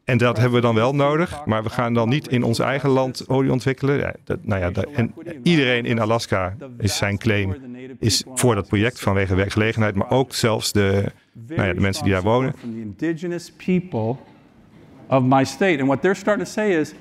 En 0.03 0.17
dat 0.17 0.37
hebben 0.37 0.55
we 0.55 0.61
dan 0.61 0.75
wel 0.75 0.95
nodig, 0.95 1.45
maar 1.45 1.63
we 1.63 1.69
gaan 1.69 1.93
dan 1.93 2.09
niet 2.09 2.27
in 2.27 2.43
ons 2.43 2.59
eigen 2.59 2.89
land 2.89 3.29
olie 3.29 3.51
ontwikkelen. 3.51 3.97
Ja, 3.97 4.13
dat, 4.23 4.39
nou 4.45 4.61
ja, 4.61 4.71
dat- 4.71 4.87
en 4.91 5.13
iedereen 5.43 5.85
in 5.85 5.99
Alaska 5.99 6.55
is 6.77 6.97
zijn 6.97 7.17
claim 7.17 7.55
is 7.99 8.23
voor 8.33 8.55
dat 8.55 8.67
project 8.67 8.99
vanwege 8.99 9.35
werkgelegenheid, 9.35 9.95
maar 9.95 10.11
ook 10.11 10.33
zelfs 10.33 10.71
de, 10.71 11.03
nou 11.47 11.67
ja, 11.67 11.73
de 11.73 11.79
mensen 11.81 12.03
die 12.03 12.13
daar 12.13 12.21
wonen. 12.21 12.53
Of 15.10 15.24
my 15.24 15.43
state. 15.43 15.79
And 15.79 15.88
what 15.88 16.01
they're 16.01 16.15
starting 16.15 16.45
to 16.45 16.51
say 16.51 16.74
is 16.74 16.93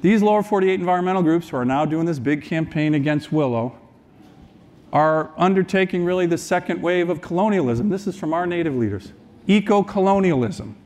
these 0.00 0.22
lower 0.22 0.42
48 0.42 0.78
environmental 0.78 1.22
groups 1.22 1.48
who 1.48 1.56
are 1.56 1.64
now 1.64 1.84
doing 1.84 2.06
this 2.06 2.18
big 2.18 2.42
campaign 2.42 2.94
against 2.94 3.32
Willow 3.32 3.76
are 4.92 5.30
undertaking 5.36 6.04
really 6.04 6.26
the 6.26 6.38
second 6.38 6.80
wave 6.80 7.10
of 7.10 7.20
colonialism. 7.20 7.88
This 7.88 8.06
is 8.06 8.16
from 8.16 8.32
our 8.32 8.46
native 8.46 8.74
leaders. 8.74 9.12
Eco 9.46 9.82
colonialism, 9.82 10.76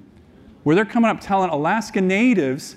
where 0.62 0.74
they're 0.74 0.84
coming 0.84 1.10
up 1.10 1.20
telling 1.20 1.50
Alaska 1.50 2.00
natives, 2.00 2.76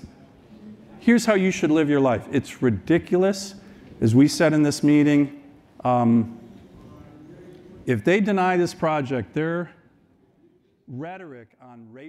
here's 1.00 1.24
how 1.26 1.34
you 1.34 1.50
should 1.50 1.70
live 1.70 1.88
your 1.88 2.00
life. 2.00 2.26
It's 2.32 2.62
ridiculous. 2.62 3.54
As 4.00 4.14
we 4.14 4.28
said 4.28 4.52
in 4.52 4.62
this 4.62 4.82
meeting, 4.82 5.42
um, 5.84 6.38
if 7.86 8.04
they 8.04 8.20
deny 8.20 8.56
this 8.56 8.74
project, 8.74 9.32
racial. 9.34 9.75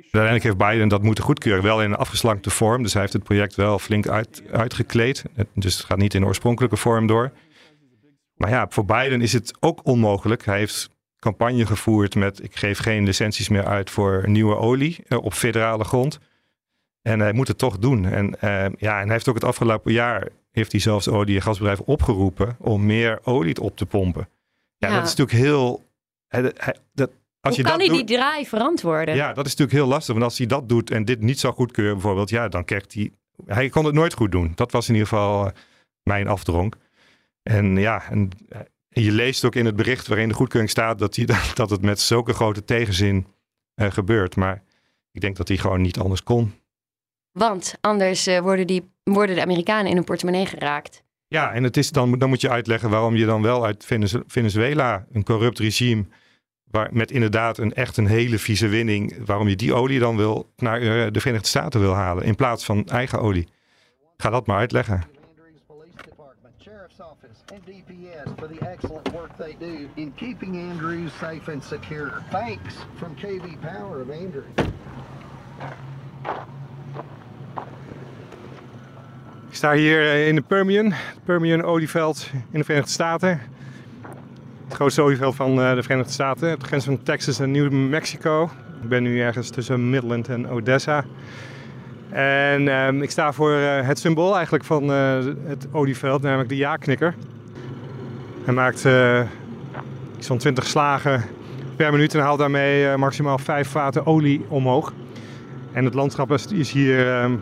Uiteindelijk 0.03 0.43
heeft 0.43 0.57
Biden 0.57 0.87
dat 0.87 1.01
moeten 1.03 1.23
goedkeuren, 1.23 1.63
wel 1.63 1.81
in 1.83 1.91
een 1.91 1.97
afgeslankte 1.97 2.49
vorm. 2.49 2.83
Dus 2.83 2.93
hij 2.93 3.01
heeft 3.01 3.13
het 3.13 3.23
project 3.23 3.55
wel 3.55 3.79
flink 3.79 4.07
uit, 4.07 4.43
uitgekleed. 4.51 5.23
Dus 5.53 5.77
het 5.77 5.85
gaat 5.85 5.97
niet 5.97 6.13
in 6.13 6.21
de 6.21 6.27
oorspronkelijke 6.27 6.77
vorm 6.77 7.07
door. 7.07 7.31
Maar 8.33 8.49
ja, 8.49 8.65
voor 8.69 8.85
Biden 8.85 9.21
is 9.21 9.33
het 9.33 9.53
ook 9.59 9.79
onmogelijk. 9.83 10.45
Hij 10.45 10.57
heeft 10.57 10.89
campagne 11.19 11.65
gevoerd 11.65 12.15
met 12.15 12.43
ik 12.43 12.55
geef 12.55 12.79
geen 12.79 13.03
licenties 13.05 13.49
meer 13.49 13.65
uit 13.65 13.89
voor 13.89 14.23
nieuwe 14.29 14.55
olie 14.55 14.97
eh, 15.07 15.17
op 15.23 15.33
federale 15.33 15.83
grond. 15.83 16.19
En 17.01 17.19
hij 17.19 17.33
moet 17.33 17.47
het 17.47 17.57
toch 17.57 17.77
doen. 17.79 18.05
En, 18.05 18.39
eh, 18.41 18.49
ja, 18.77 18.99
en 18.99 19.03
hij 19.03 19.11
heeft 19.13 19.27
ook 19.27 19.35
het 19.35 19.43
afgelopen 19.43 19.91
jaar 19.91 20.27
heeft 20.51 20.71
hij 20.71 20.81
zelfs 20.81 21.07
olie- 21.07 21.35
en 21.35 21.41
gasbedrijven 21.41 21.85
opgeroepen 21.85 22.55
om 22.59 22.85
meer 22.85 23.19
olie 23.23 23.61
op 23.61 23.77
te 23.77 23.85
pompen. 23.85 24.29
Ja, 24.77 24.87
Ja. 24.87 24.93
dat 24.95 25.03
is 25.07 25.15
natuurlijk 25.15 25.45
heel. 25.45 25.85
hij- 26.27 26.51
hij- 26.57 26.75
dat, 26.93 27.11
als 27.47 27.55
Hoe 27.55 27.65
je 27.65 27.71
kan 27.71 27.79
dat 27.79 27.87
hij 27.87 27.97
doet- 27.97 28.07
die 28.07 28.17
draai 28.17 28.45
verantwoorden? 28.45 29.15
ja, 29.15 29.27
dat 29.33 29.45
is 29.45 29.51
natuurlijk 29.55 29.77
heel 29.77 29.87
lastig. 29.87 30.13
Want 30.13 30.25
als 30.25 30.37
hij 30.37 30.47
dat 30.47 30.69
doet 30.69 30.91
en 30.91 31.05
dit 31.05 31.21
niet 31.21 31.39
zou 31.39 31.53
goedkeuren 31.53 31.93
bijvoorbeeld, 31.93 32.29
ja, 32.29 32.47
dan 32.47 32.65
krijgt 32.65 32.93
hij... 32.93 33.11
Hij 33.45 33.69
kon 33.69 33.85
het 33.85 33.93
nooit 33.93 34.13
goed 34.13 34.31
doen. 34.31 34.51
Dat 34.55 34.71
was 34.71 34.87
in 34.87 34.93
ieder 34.93 35.07
geval 35.09 35.45
eh, 35.45 35.51
mijn 36.03 36.27
afdronk. 36.27 36.77
En 37.43 37.77
ja, 37.77 38.03
en, 38.09 38.29
eh, 38.49 38.59
je 38.89 39.11
leest 39.11 39.45
ook 39.45 39.55
in 39.55 39.65
het 39.65 39.75
bericht 39.75 40.07
waarin 40.07 40.27
de 40.27 40.33
goedkeuring 40.33 40.71
staat 40.71 40.99
dat, 40.99 41.15
hij, 41.15 41.25
dat 41.53 41.69
het 41.69 41.81
met 41.81 41.99
zulke 41.99 42.33
grote 42.33 42.63
tegenzin 42.63 43.27
eh, 43.73 43.91
gebeurt. 43.91 44.35
Maar 44.35 44.63
ik 45.11 45.21
denk 45.21 45.35
dat 45.37 45.47
hij 45.47 45.57
gewoon 45.57 45.81
niet 45.81 45.99
anders 45.99 46.23
kon. 46.23 46.53
Want 47.31 47.75
anders 47.81 48.25
worden, 48.25 48.67
die, 48.67 48.91
worden 49.03 49.35
de 49.35 49.41
Amerikanen 49.41 49.89
in 49.89 49.95
hun 49.95 50.03
portemonnee 50.05 50.45
geraakt. 50.45 51.03
Ja, 51.27 51.51
en 51.53 51.63
het 51.63 51.77
is 51.77 51.91
dan, 51.91 52.11
dan 52.19 52.29
moet 52.29 52.41
je 52.41 52.49
uitleggen 52.49 52.89
waarom 52.89 53.15
je 53.15 53.25
dan 53.25 53.41
wel 53.41 53.65
uit 53.65 53.85
Venez- 53.85 54.21
Venezuela, 54.27 55.05
een 55.11 55.23
corrupt 55.23 55.59
regime, 55.59 56.05
waar, 56.71 56.89
met 56.91 57.11
inderdaad 57.11 57.57
een 57.57 57.73
echt 57.73 57.97
een 57.97 58.07
hele 58.07 58.39
vieze 58.39 58.67
winning, 58.67 59.25
waarom 59.25 59.47
je 59.47 59.55
die 59.55 59.73
olie 59.73 59.99
dan 59.99 60.17
wil 60.17 60.49
naar 60.57 60.81
eh, 60.81 61.07
de 61.11 61.19
Verenigde 61.19 61.47
Staten 61.47 61.79
wil 61.79 61.93
halen 61.93 62.23
in 62.23 62.35
plaats 62.35 62.65
van 62.65 62.85
eigen 62.85 63.19
olie. 63.19 63.47
Ga 64.17 64.29
dat 64.29 64.47
maar 64.47 64.57
uitleggen. 64.57 64.93
Andrews 64.95 65.61
Police 65.67 65.97
Department, 66.09 66.53
Sheriff's 66.61 66.99
Office, 66.99 67.39
and 67.53 67.65
DPS 67.65 68.31
for 68.37 68.47
the 68.47 68.65
excellent 68.65 69.11
work 69.11 69.35
they 69.37 69.55
do 69.59 69.89
in 69.93 70.13
keeping 70.15 70.71
Andrews 70.71 71.11
safe 71.19 71.51
and 71.51 71.63
secure. 71.63 72.11
Thanks 72.29 72.75
from 72.95 73.15
KV 73.15 73.59
Power 73.61 74.01
of 74.01 74.09
Andrews. 74.09 74.67
Ik 79.49 79.55
sta 79.55 79.73
hier 79.73 80.01
eh, 80.01 80.27
in 80.27 80.35
de 80.35 80.41
Permian, 80.41 80.91
het 80.91 81.23
Permian 81.23 81.63
olieveld 81.63 82.29
in 82.33 82.59
de 82.59 82.63
Verenigde 82.63 82.91
Staten. 82.91 83.41
Grootste 84.77 85.01
olieveld 85.01 85.35
van 85.35 85.61
eh, 85.61 85.75
de 85.75 85.83
Verenigde 85.83 86.11
Staten, 86.11 86.53
op 86.53 86.59
de 86.59 86.65
grens 86.65 86.85
van 86.85 87.03
Texas 87.03 87.39
en 87.39 87.51
New 87.51 87.71
Mexico. 87.71 88.49
Ik 88.81 88.89
ben 88.89 89.03
nu 89.03 89.21
ergens 89.21 89.49
tussen 89.49 89.89
Midland 89.89 90.29
en 90.29 90.49
Odessa. 90.49 91.05
En 92.09 92.67
ehm, 92.67 93.01
ik 93.01 93.09
sta 93.09 93.33
voor 93.33 93.53
eh, 93.53 93.87
het 93.87 93.99
symbool 93.99 94.35
eigenlijk 94.35 94.63
van 94.63 94.91
eh, 94.91 95.25
het 95.43 95.67
olieveld, 95.71 96.21
namelijk 96.21 96.49
de 96.49 96.55
ja-knikker. 96.55 97.15
Hij 98.43 98.53
maakt 98.53 98.81
van 100.19 100.37
20 100.37 100.65
slagen 100.65 101.23
per 101.75 101.91
minuut 101.91 102.13
en 102.13 102.21
haalt 102.21 102.39
daarmee 102.39 102.97
maximaal 102.97 103.37
5 103.37 103.67
vaten 103.67 104.05
olie 104.05 104.45
omhoog. 104.47 104.93
En 105.71 105.85
het 105.85 105.93
landschap 105.93 106.31
is, 106.31 106.71
hier 106.71 107.11
ehm, 107.13 107.35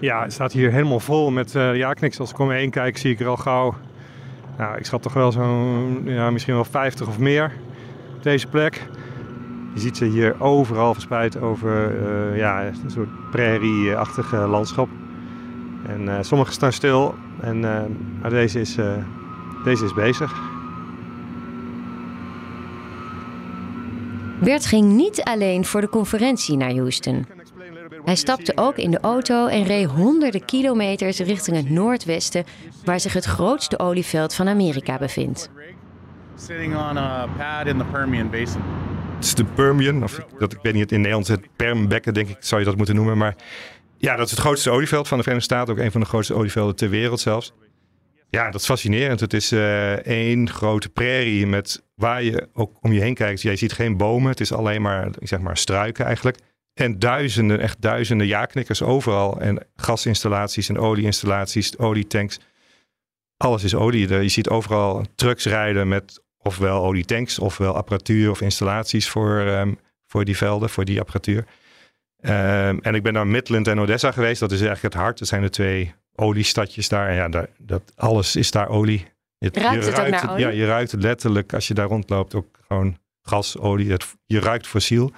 ja, 0.00 0.30
staat 0.30 0.52
hier 0.52 0.70
helemaal 0.70 1.00
vol 1.00 1.30
met 1.30 1.52
ja-kniks. 1.52 2.20
Als 2.20 2.30
ik 2.30 2.38
om 2.38 2.46
me 2.46 2.54
heen 2.54 2.70
kijk, 2.70 2.98
zie 2.98 3.12
ik 3.12 3.20
er 3.20 3.26
al 3.26 3.36
gauw... 3.36 3.74
Nou, 4.58 4.76
ik 4.78 4.86
schat 4.86 5.02
toch 5.02 5.12
wel 5.12 5.32
zo'n, 5.32 6.02
ja, 6.04 6.30
misschien 6.30 6.54
wel 6.54 6.64
50 6.64 7.08
of 7.08 7.18
meer 7.18 7.52
op 8.16 8.22
deze 8.22 8.46
plek. 8.46 8.82
Je 9.74 9.80
ziet 9.80 9.96
ze 9.96 10.04
hier 10.04 10.40
overal 10.40 10.92
verspreid 10.92 11.40
over 11.40 12.06
eh, 12.06 12.36
ja, 12.36 12.66
een 12.66 12.90
soort 12.90 13.30
prairie-achtige 13.30 14.36
landschap. 14.36 14.88
En 15.86 16.08
eh, 16.08 16.22
sommige 16.22 16.52
staan 16.52 16.72
stil, 16.72 17.14
en, 17.40 17.64
eh, 17.64 17.82
maar 18.20 18.30
deze 18.30 18.60
is, 18.60 18.76
deze 19.64 19.84
is 19.84 19.94
bezig. 19.94 20.34
Bert 24.40 24.66
ging 24.66 24.92
niet 24.92 25.22
alleen 25.22 25.64
voor 25.64 25.80
de 25.80 25.88
conferentie 25.88 26.56
naar 26.56 26.72
Houston. 26.72 27.35
Hij 28.06 28.16
stapte 28.16 28.52
ook 28.54 28.76
in 28.76 28.90
de 28.90 29.00
auto 29.00 29.46
en 29.46 29.64
reed 29.64 29.86
honderden 29.86 30.44
kilometers 30.44 31.18
richting 31.18 31.56
het 31.56 31.70
noordwesten, 31.70 32.44
waar 32.84 33.00
zich 33.00 33.12
het 33.12 33.24
grootste 33.24 33.78
olieveld 33.78 34.34
van 34.34 34.48
Amerika 34.48 34.98
bevindt. 34.98 35.50
Sitting 36.36 36.76
on 36.76 36.96
a 36.96 37.28
pad 37.36 37.66
in 37.66 37.78
the 37.78 37.84
Permian 37.84 38.30
Basin. 38.30 38.60
Het 39.14 39.24
is 39.24 39.34
de 39.34 39.44
Permian, 39.44 40.02
of 40.02 40.26
dat, 40.38 40.52
ik 40.52 40.58
weet 40.62 40.74
niet, 40.74 40.92
in 40.92 40.98
Nederland 40.98 41.28
het 41.28 41.56
Permbekken, 41.56 42.14
denk 42.14 42.28
ik, 42.28 42.36
zou 42.40 42.60
je 42.60 42.66
dat 42.66 42.76
moeten 42.76 42.94
noemen. 42.94 43.18
Maar 43.18 43.36
ja, 43.98 44.16
dat 44.16 44.24
is 44.24 44.30
het 44.30 44.40
grootste 44.40 44.70
olieveld 44.70 45.08
van 45.08 45.16
de 45.16 45.22
Verenigde 45.22 45.54
Staten. 45.54 45.74
Ook 45.74 45.80
een 45.80 45.92
van 45.92 46.00
de 46.00 46.06
grootste 46.06 46.34
olievelden 46.34 46.76
ter 46.76 46.88
wereld 46.88 47.20
zelfs. 47.20 47.52
Ja, 48.30 48.50
dat 48.50 48.60
is 48.60 48.66
fascinerend. 48.66 49.20
Het 49.20 49.32
is 49.32 49.52
eh, 49.52 49.92
één 49.92 50.50
grote 50.50 50.88
prairie 50.88 51.46
met 51.46 51.82
waar 51.94 52.22
je 52.22 52.48
ook 52.52 52.72
om 52.80 52.92
je 52.92 53.00
heen 53.00 53.14
kijkt. 53.14 53.42
Jij 53.42 53.56
ziet 53.56 53.72
geen 53.72 53.96
bomen. 53.96 54.30
Het 54.30 54.40
is 54.40 54.52
alleen 54.52 54.82
maar, 54.82 55.06
ik 55.18 55.28
zeg 55.28 55.40
maar, 55.40 55.56
struiken 55.56 56.04
eigenlijk. 56.04 56.38
En 56.76 56.98
duizenden, 56.98 57.60
echt 57.60 57.80
duizenden 57.82 58.26
ja-knikkers 58.26 58.82
overal. 58.82 59.40
En 59.40 59.66
gasinstallaties 59.76 60.68
en 60.68 60.78
olieinstallaties, 60.78 61.78
olietanks. 61.78 62.40
Alles 63.36 63.64
is 63.64 63.74
olie. 63.74 64.08
Je 64.08 64.28
ziet 64.28 64.48
overal 64.48 65.04
trucks 65.14 65.44
rijden 65.44 65.88
met 65.88 66.22
ofwel 66.38 66.84
olietanks, 66.84 67.38
ofwel 67.38 67.74
apparatuur 67.74 68.30
of 68.30 68.40
installaties 68.40 69.08
voor, 69.08 69.40
ehm, 69.40 69.74
voor 70.06 70.24
die 70.24 70.36
velden, 70.36 70.70
voor 70.70 70.84
die 70.84 71.00
apparatuur. 71.00 71.44
Ehm, 72.16 72.78
en 72.82 72.94
ik 72.94 73.02
ben 73.02 73.12
naar 73.12 73.26
Midland 73.26 73.68
en 73.68 73.80
Odessa 73.80 74.12
geweest. 74.12 74.40
Dat 74.40 74.52
is 74.52 74.60
eigenlijk 74.60 74.94
het 74.94 75.02
hart. 75.02 75.18
Dat 75.18 75.28
zijn 75.28 75.42
de 75.42 75.50
twee 75.50 75.94
oliestadjes 76.14 76.88
daar. 76.88 77.08
En 77.08 77.14
ja, 77.14 77.28
daar, 77.28 77.48
dat, 77.58 77.92
alles 77.94 78.36
is 78.36 78.50
daar 78.50 78.68
olie. 78.68 79.06
Het, 79.38 79.56
Ruikt 79.56 79.86
het 79.86 80.00
ook 80.00 80.08
naar 80.08 80.30
olie? 80.30 80.44
Ja, 80.44 80.50
je 80.50 80.66
ruikt 80.66 80.90
het 80.90 81.02
letterlijk 81.02 81.54
als 81.54 81.68
je 81.68 81.74
daar 81.74 81.88
rondloopt 81.88 82.34
ook 82.34 82.58
gewoon 82.66 82.98
gas, 83.22 83.58
olie. 83.58 83.90
Het, 83.90 84.16
je 84.26 84.40
ruikt 84.40 84.66
fossiel. 84.66 85.12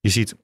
Je 0.00 0.08
ziet 0.08 0.36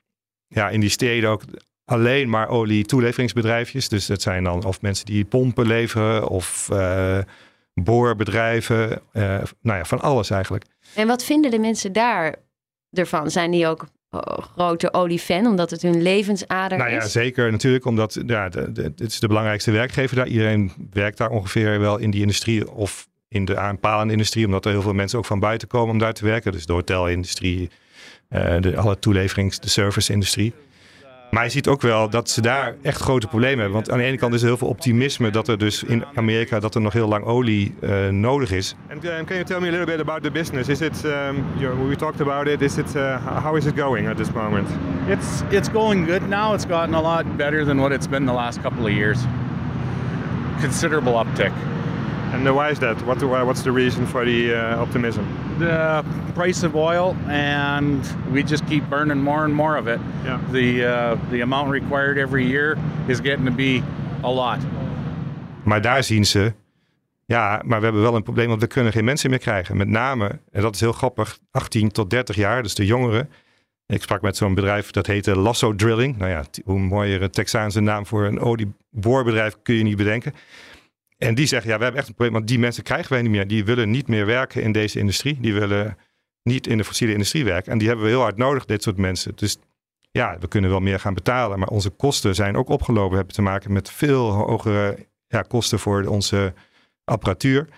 ja, 0.48 0.68
in 0.68 0.80
die 0.80 0.88
steden 0.88 1.30
ook 1.30 1.42
alleen 1.84 2.28
maar 2.28 2.48
olie 2.48 2.84
toeleveringsbedrijfjes. 2.84 3.88
Dus 3.88 4.06
dat 4.06 4.22
zijn 4.22 4.44
dan 4.44 4.64
of 4.64 4.80
mensen 4.80 5.06
die 5.06 5.24
pompen 5.24 5.66
leveren 5.66 6.28
of 6.28 6.68
eh, 6.72 7.18
boorbedrijven. 7.74 8.90
eh, 9.12 9.22
nou 9.60 9.78
ja, 9.78 9.84
van 9.84 10.00
alles 10.00 10.30
eigenlijk. 10.30 10.64
En 10.94 11.06
wat 11.06 11.24
vinden 11.24 11.50
de 11.50 11.58
mensen 11.58 11.92
daar 11.92 12.34
ervan? 12.92 13.30
Zijn 13.30 13.50
die 13.50 13.66
ook 13.66 13.86
oh, 14.10 14.38
grote 14.56 14.92
oliefan, 14.92 15.46
omdat 15.46 15.70
het 15.70 15.82
hun 15.82 16.02
levensader 16.02 16.78
Nou 16.78 16.90
ja, 16.90 17.02
is? 17.02 17.12
zeker 17.12 17.50
natuurlijk, 17.50 17.84
omdat 17.84 18.18
ja, 18.26 18.48
de, 18.48 18.72
de, 18.72 18.82
het 18.82 19.00
is 19.00 19.20
de 19.20 19.28
belangrijkste 19.28 19.70
werkgever 19.70 20.16
daar. 20.16 20.26
Iedereen 20.28 20.72
werkt 20.92 21.18
daar 21.18 21.30
ongeveer 21.30 21.80
wel 21.80 21.98
in 21.98 22.10
die 22.10 22.20
industrie 22.20 22.70
of 22.70 23.08
in 23.28 23.44
de 23.44 23.58
aanpalende 23.58 24.12
industrie, 24.12 24.46
omdat 24.46 24.64
er 24.64 24.70
heel 24.70 24.82
veel 24.82 24.92
mensen 24.92 25.18
ook 25.18 25.24
van 25.24 25.40
buiten 25.40 25.68
komen 25.68 25.90
om 25.90 25.98
daar 25.98 26.12
te 26.12 26.24
werken. 26.24 26.52
Dus 26.52 26.66
de 26.66 26.72
hotelindustrie, 26.72 27.62
eh, 27.62 27.76
de, 28.60 28.76
alle 28.76 28.98
toeleverings, 28.98 29.60
de 29.60 29.68
serviceindustrie. 29.68 30.52
Maar 31.34 31.44
je 31.44 31.50
ziet 31.50 31.68
ook 31.68 31.82
wel 31.82 32.10
dat 32.10 32.30
ze 32.30 32.40
daar 32.40 32.74
echt 32.82 33.00
grote 33.00 33.26
problemen 33.26 33.58
hebben. 33.58 33.72
Want 33.72 33.90
aan 33.90 33.98
de 33.98 34.04
ene 34.04 34.16
kant 34.16 34.34
is 34.34 34.40
er 34.40 34.46
heel 34.46 34.56
veel 34.56 34.68
optimisme 34.68 35.30
dat 35.30 35.48
er 35.48 35.58
dus 35.58 35.82
in 35.82 36.04
Amerika 36.14 36.60
dat 36.60 36.74
er 36.74 36.80
nog 36.80 36.92
heel 36.92 37.08
lang 37.08 37.24
olie 37.24 37.74
eh, 37.80 38.08
nodig 38.08 38.50
is. 38.50 38.74
And 38.90 39.04
um, 39.04 39.24
can 39.24 39.36
you 39.36 39.44
tell 39.44 39.60
me 39.60 39.68
a 39.68 39.70
little 39.70 39.86
bit 39.86 40.00
about 40.00 40.22
the 40.22 40.30
business? 40.30 40.68
Is 40.68 40.80
it, 40.80 41.04
um, 41.04 41.44
you, 41.58 41.88
we 41.88 41.96
talked 41.96 42.20
about 42.20 42.46
it, 42.46 42.62
is 42.62 42.76
it, 42.76 42.96
uh, 42.96 43.42
how 43.42 43.56
is 43.56 43.66
it 43.66 43.78
going 43.78 44.08
at 44.08 44.16
this 44.16 44.32
moment? 44.32 44.68
It's 45.08 45.42
it's 45.50 45.70
going 45.72 46.06
good 46.06 46.28
now. 46.28 46.54
It's 46.54 46.66
gotten 46.66 46.94
a 46.94 47.02
lot 47.02 47.36
better 47.36 47.64
than 47.64 47.80
what 47.80 47.92
it's 47.92 48.08
been 48.08 48.26
the 48.26 48.36
last 48.36 48.62
couple 48.62 48.86
of 48.86 48.92
years. 48.92 49.18
Considerable 50.60 51.12
uptick. 51.12 51.52
And 52.34 52.54
why 52.54 52.70
is 52.70 52.78
that? 52.78 52.96
What, 53.06 53.22
what's 53.22 53.62
the 53.62 53.70
reason 53.70 54.06
for 54.06 54.24
the 54.24 54.54
uh, 54.54 54.82
optimism? 54.82 55.24
The 55.58 56.04
price 56.34 56.66
of 56.66 56.74
oil, 56.74 57.16
and 57.28 58.04
we 58.32 58.42
just 58.42 58.66
keep 58.66 58.88
burning 58.88 59.22
more 59.22 59.44
and 59.44 59.54
more 59.54 59.78
of 59.78 59.86
it. 59.86 60.00
Yeah. 60.24 60.40
The 60.50 60.84
uh, 60.84 61.30
the 61.30 61.42
amount 61.42 61.70
required 61.70 62.18
every 62.18 62.44
year 62.46 62.76
is 63.06 63.20
getting 63.20 63.44
to 63.44 63.52
be 63.52 63.82
a 64.22 64.30
lot. 64.30 64.58
Maar 65.62 65.80
daar 65.80 66.02
zien 66.02 66.24
ze, 66.24 66.54
ja, 67.26 67.62
maar 67.64 67.78
we 67.78 67.84
hebben 67.84 68.02
wel 68.02 68.14
een 68.16 68.22
probleem, 68.22 68.48
want 68.48 68.60
we 68.60 68.66
kunnen 68.66 68.92
geen 68.92 69.04
mensen 69.04 69.30
meer 69.30 69.38
krijgen. 69.38 69.76
Met 69.76 69.88
name, 69.88 70.40
en 70.52 70.62
dat 70.62 70.74
is 70.74 70.80
heel 70.80 70.92
grappig, 70.92 71.38
18 71.50 71.90
tot 71.90 72.10
30 72.10 72.36
jaar, 72.36 72.62
dus 72.62 72.74
de 72.74 72.86
jongeren. 72.86 73.30
Ik 73.86 74.02
sprak 74.02 74.22
met 74.22 74.36
zo'n 74.36 74.54
bedrijf 74.54 74.90
dat 74.90 75.06
heette 75.06 75.38
Lasso 75.38 75.74
Drilling. 75.74 76.16
Nou 76.16 76.30
ja, 76.30 76.44
hoe 76.64 76.78
mooier 76.78 77.22
een 77.22 77.30
Texaanse 77.30 77.80
naam 77.80 78.06
voor 78.06 78.24
een 78.24 78.40
olieboorbedrijf 78.40 79.56
kun 79.62 79.74
je 79.74 79.82
niet 79.82 79.96
bedenken. 79.96 80.34
En 81.16 81.34
die 81.34 81.46
zeggen, 81.46 81.70
ja, 81.70 81.76
we 81.76 81.82
hebben 81.82 82.00
echt 82.00 82.10
een 82.10 82.14
probleem, 82.14 82.36
want 82.36 82.48
die 82.48 82.58
mensen 82.58 82.82
krijgen 82.82 83.12
wij 83.12 83.22
niet 83.22 83.30
meer. 83.30 83.46
Die 83.46 83.64
willen 83.64 83.90
niet 83.90 84.08
meer 84.08 84.26
werken 84.26 84.62
in 84.62 84.72
deze 84.72 84.98
industrie. 84.98 85.40
Die 85.40 85.54
willen 85.54 85.96
niet 86.42 86.66
in 86.66 86.76
de 86.76 86.84
fossiele 86.84 87.12
industrie 87.12 87.44
werken. 87.44 87.72
En 87.72 87.78
die 87.78 87.86
hebben 87.86 88.06
we 88.06 88.12
heel 88.12 88.20
hard 88.20 88.36
nodig, 88.36 88.64
dit 88.64 88.82
soort 88.82 88.96
mensen. 88.96 89.32
Dus 89.34 89.58
ja, 90.10 90.36
we 90.40 90.48
kunnen 90.48 90.70
wel 90.70 90.80
meer 90.80 91.00
gaan 91.00 91.14
betalen, 91.14 91.58
maar 91.58 91.68
onze 91.68 91.90
kosten 91.90 92.34
zijn 92.34 92.56
ook 92.56 92.68
opgelopen. 92.68 93.10
We 93.10 93.16
hebben 93.16 93.34
te 93.34 93.42
maken 93.42 93.72
met 93.72 93.90
veel 93.90 94.30
hogere 94.30 95.06
ja, 95.28 95.42
kosten 95.42 95.78
voor 95.78 96.04
onze 96.04 96.54
apparatuur. 97.04 97.68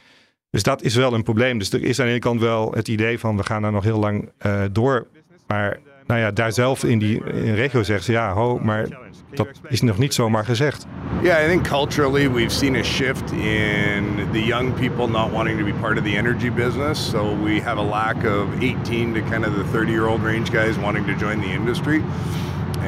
Dus 0.51 0.63
dat 0.63 0.83
is 0.83 0.95
wel 0.95 1.13
een 1.13 1.23
probleem. 1.23 1.59
Dus 1.59 1.73
er 1.73 1.83
is 1.83 1.99
aan 1.99 2.05
de 2.05 2.11
ene 2.11 2.21
kant 2.21 2.41
wel 2.41 2.73
het 2.73 2.89
idee 2.89 3.19
van 3.19 3.37
we 3.37 3.43
gaan 3.43 3.63
daar 3.63 3.73
nog 3.73 3.85
heel 3.85 3.99
lang 3.99 4.33
eh, 4.39 4.65
door. 4.73 5.07
Maar 5.47 5.79
nou 6.07 6.21
ja, 6.21 6.31
daar 6.31 6.53
zelf 6.53 6.85
in 6.85 6.99
die 6.99 7.25
in 7.25 7.55
regio 7.55 7.83
zeggen 7.83 8.05
ze 8.05 8.13
ja, 8.13 8.33
ho, 8.33 8.59
maar 8.59 8.87
dat 9.31 9.49
is 9.69 9.83
nog 9.83 9.99
niet 9.99 10.15
zomaar 10.15 10.45
gezegd. 10.45 10.87
Yeah, 11.23 11.45
I 11.45 11.49
think 11.49 11.69
culturally 11.69 12.29
we've 12.29 12.53
seen 12.53 12.77
a 12.77 12.83
shift 12.83 13.33
in 13.33 14.29
the 14.33 14.45
young 14.45 14.75
people 14.75 15.09
not 15.09 15.33
wanting 15.33 15.59
to 15.59 15.65
be 15.65 15.73
part 15.73 15.99
of 15.99 16.05
the 16.05 16.17
energy 16.17 16.51
business. 16.51 17.11
So 17.11 17.35
we 17.43 17.61
have 17.61 17.79
a 17.79 17.83
lack 17.83 18.25
of 18.25 18.49
18 18.61 19.15
to 19.15 19.21
kind 19.21 19.45
of 19.45 19.55
the 19.55 19.65
30 19.65 19.93
year 19.93 20.07
old 20.07 20.23
range 20.23 20.51
guys 20.51 20.79
wanting 20.79 21.07
to 21.07 21.15
join 21.15 21.41
the 21.41 21.53
industry, 21.53 22.03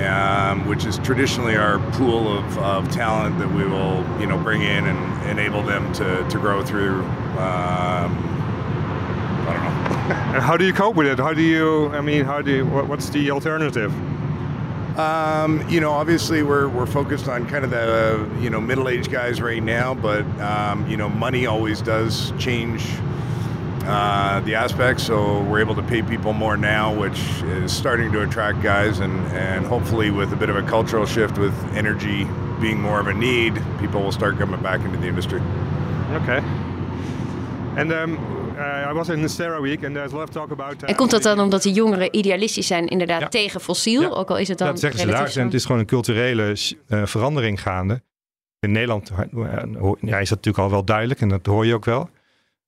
um, 0.07 0.67
which 0.69 0.87
is 0.87 0.99
traditionally 0.99 1.57
our 1.57 1.79
pool 1.93 2.39
of, 2.39 2.59
of 2.59 2.89
talent 2.91 3.39
that 3.39 3.51
we 3.51 3.65
will, 3.65 4.05
you 4.21 4.27
know, 4.27 4.39
bring 4.39 4.63
in 4.63 4.87
and 4.87 5.31
enable 5.31 5.63
them 5.63 5.93
to, 5.93 6.25
to 6.29 6.39
grow 6.39 6.63
through. 6.63 7.03
Um, 7.39 8.17
I 9.47 9.53
don't 9.53 9.65
know. 9.65 9.78
And 10.11 10.43
how 10.43 10.57
do 10.57 10.65
you 10.65 10.73
cope 10.73 10.97
with 10.97 11.07
it? 11.07 11.19
How 11.19 11.35
do 11.35 11.43
you, 11.43 11.89
I 11.89 12.01
mean, 12.01 12.25
how 12.25 12.41
do 12.41 12.51
you, 12.51 12.67
what, 12.67 12.89
what's 12.89 13.11
the 13.11 13.31
alternative? 13.31 13.93
Um, 14.99 15.69
you 15.69 15.81
know, 15.81 15.93
obviously 15.93 16.43
we're, 16.43 16.69
we're 16.69 16.87
focused 16.87 17.29
on 17.29 17.47
kind 17.47 17.65
of 17.65 17.71
the, 17.71 18.29
you 18.41 18.51
know, 18.51 18.61
middle-aged 18.61 19.11
guys 19.11 19.41
right 19.41 19.63
now, 19.63 19.95
but, 19.95 20.25
um, 20.41 20.89
you 20.91 20.97
know, 20.97 21.09
money 21.09 21.47
always 21.47 21.81
does 21.83 22.33
change 22.39 22.85
uh, 23.85 24.41
the 24.41 24.55
aspect. 24.55 25.01
So 25.01 25.43
we're 25.45 25.61
able 25.61 25.75
to 25.77 25.83
pay 25.83 26.03
people 26.03 26.33
more 26.33 26.57
now, 26.57 26.93
which 26.93 27.21
is 27.43 27.71
starting 27.71 28.11
to 28.13 28.23
attract 28.23 28.63
guys 28.63 28.99
and, 29.01 29.15
and 29.29 29.67
hopefully 29.67 30.11
with 30.11 30.33
a 30.33 30.37
bit 30.37 30.51
of 30.51 30.57
a 30.57 30.63
cultural 30.63 31.07
shift 31.07 31.39
with 31.39 31.55
energy 31.75 32.27
being 32.61 32.81
more 32.81 32.99
of 32.99 33.07
a 33.07 33.15
need, 33.15 33.63
people 33.79 34.03
will 34.03 34.13
start 34.13 34.37
coming 34.37 34.61
back 34.63 34.81
into 34.81 34.99
the 34.99 35.07
industry. 35.07 35.41
Okay. 36.11 36.39
And 37.77 37.93
um, 37.93 38.38
I 38.91 38.93
was 38.93 39.09
in 39.09 39.29
Sarah 39.29 39.61
Week 39.61 39.85
and 39.85 39.95
there's 39.95 40.13
a 40.13 40.17
lot 40.17 40.29
of 40.29 40.35
talk 40.35 40.51
about... 40.51 40.83
uh, 40.83 40.89
En 40.89 40.95
komt 40.97 41.11
dat 41.11 41.23
dan 41.23 41.41
omdat 41.41 41.63
de 41.63 41.73
jongeren 41.73 42.17
idealistisch 42.17 42.67
zijn 42.67 42.87
inderdaad 42.87 43.21
Ja. 43.21 43.29
tegen 43.29 43.61
fossiel? 43.61 44.01
Ja. 44.03 44.09
Ook 44.09 44.31
al 44.31 44.39
is 44.39 44.49
het 44.49 44.59
dan 44.59 44.67
Dat 44.69 44.81
zeggen 44.81 45.01
ze 45.01 45.07
relatief 45.07 45.29
daar. 45.29 45.41
En 45.41 45.45
het 45.49 45.55
is 45.55 45.65
gewoon 45.65 45.81
een 45.81 45.87
culturele 45.87 46.57
eh, 46.89 47.07
verandering 47.07 47.63
gaande. 47.63 48.03
In 48.61 48.73
Nederland 48.73 49.11
eh, 49.11 49.25
ja, 50.01 50.19
is 50.19 50.29
dat 50.29 50.37
natuurlijk 50.39 50.59
al 50.59 50.71
wel 50.71 50.85
duidelijk 50.85 51.21
en 51.21 51.29
dat 51.29 51.47
hoor 51.47 51.67
je 51.67 51.75
ook 51.75 51.85
wel. 51.85 52.11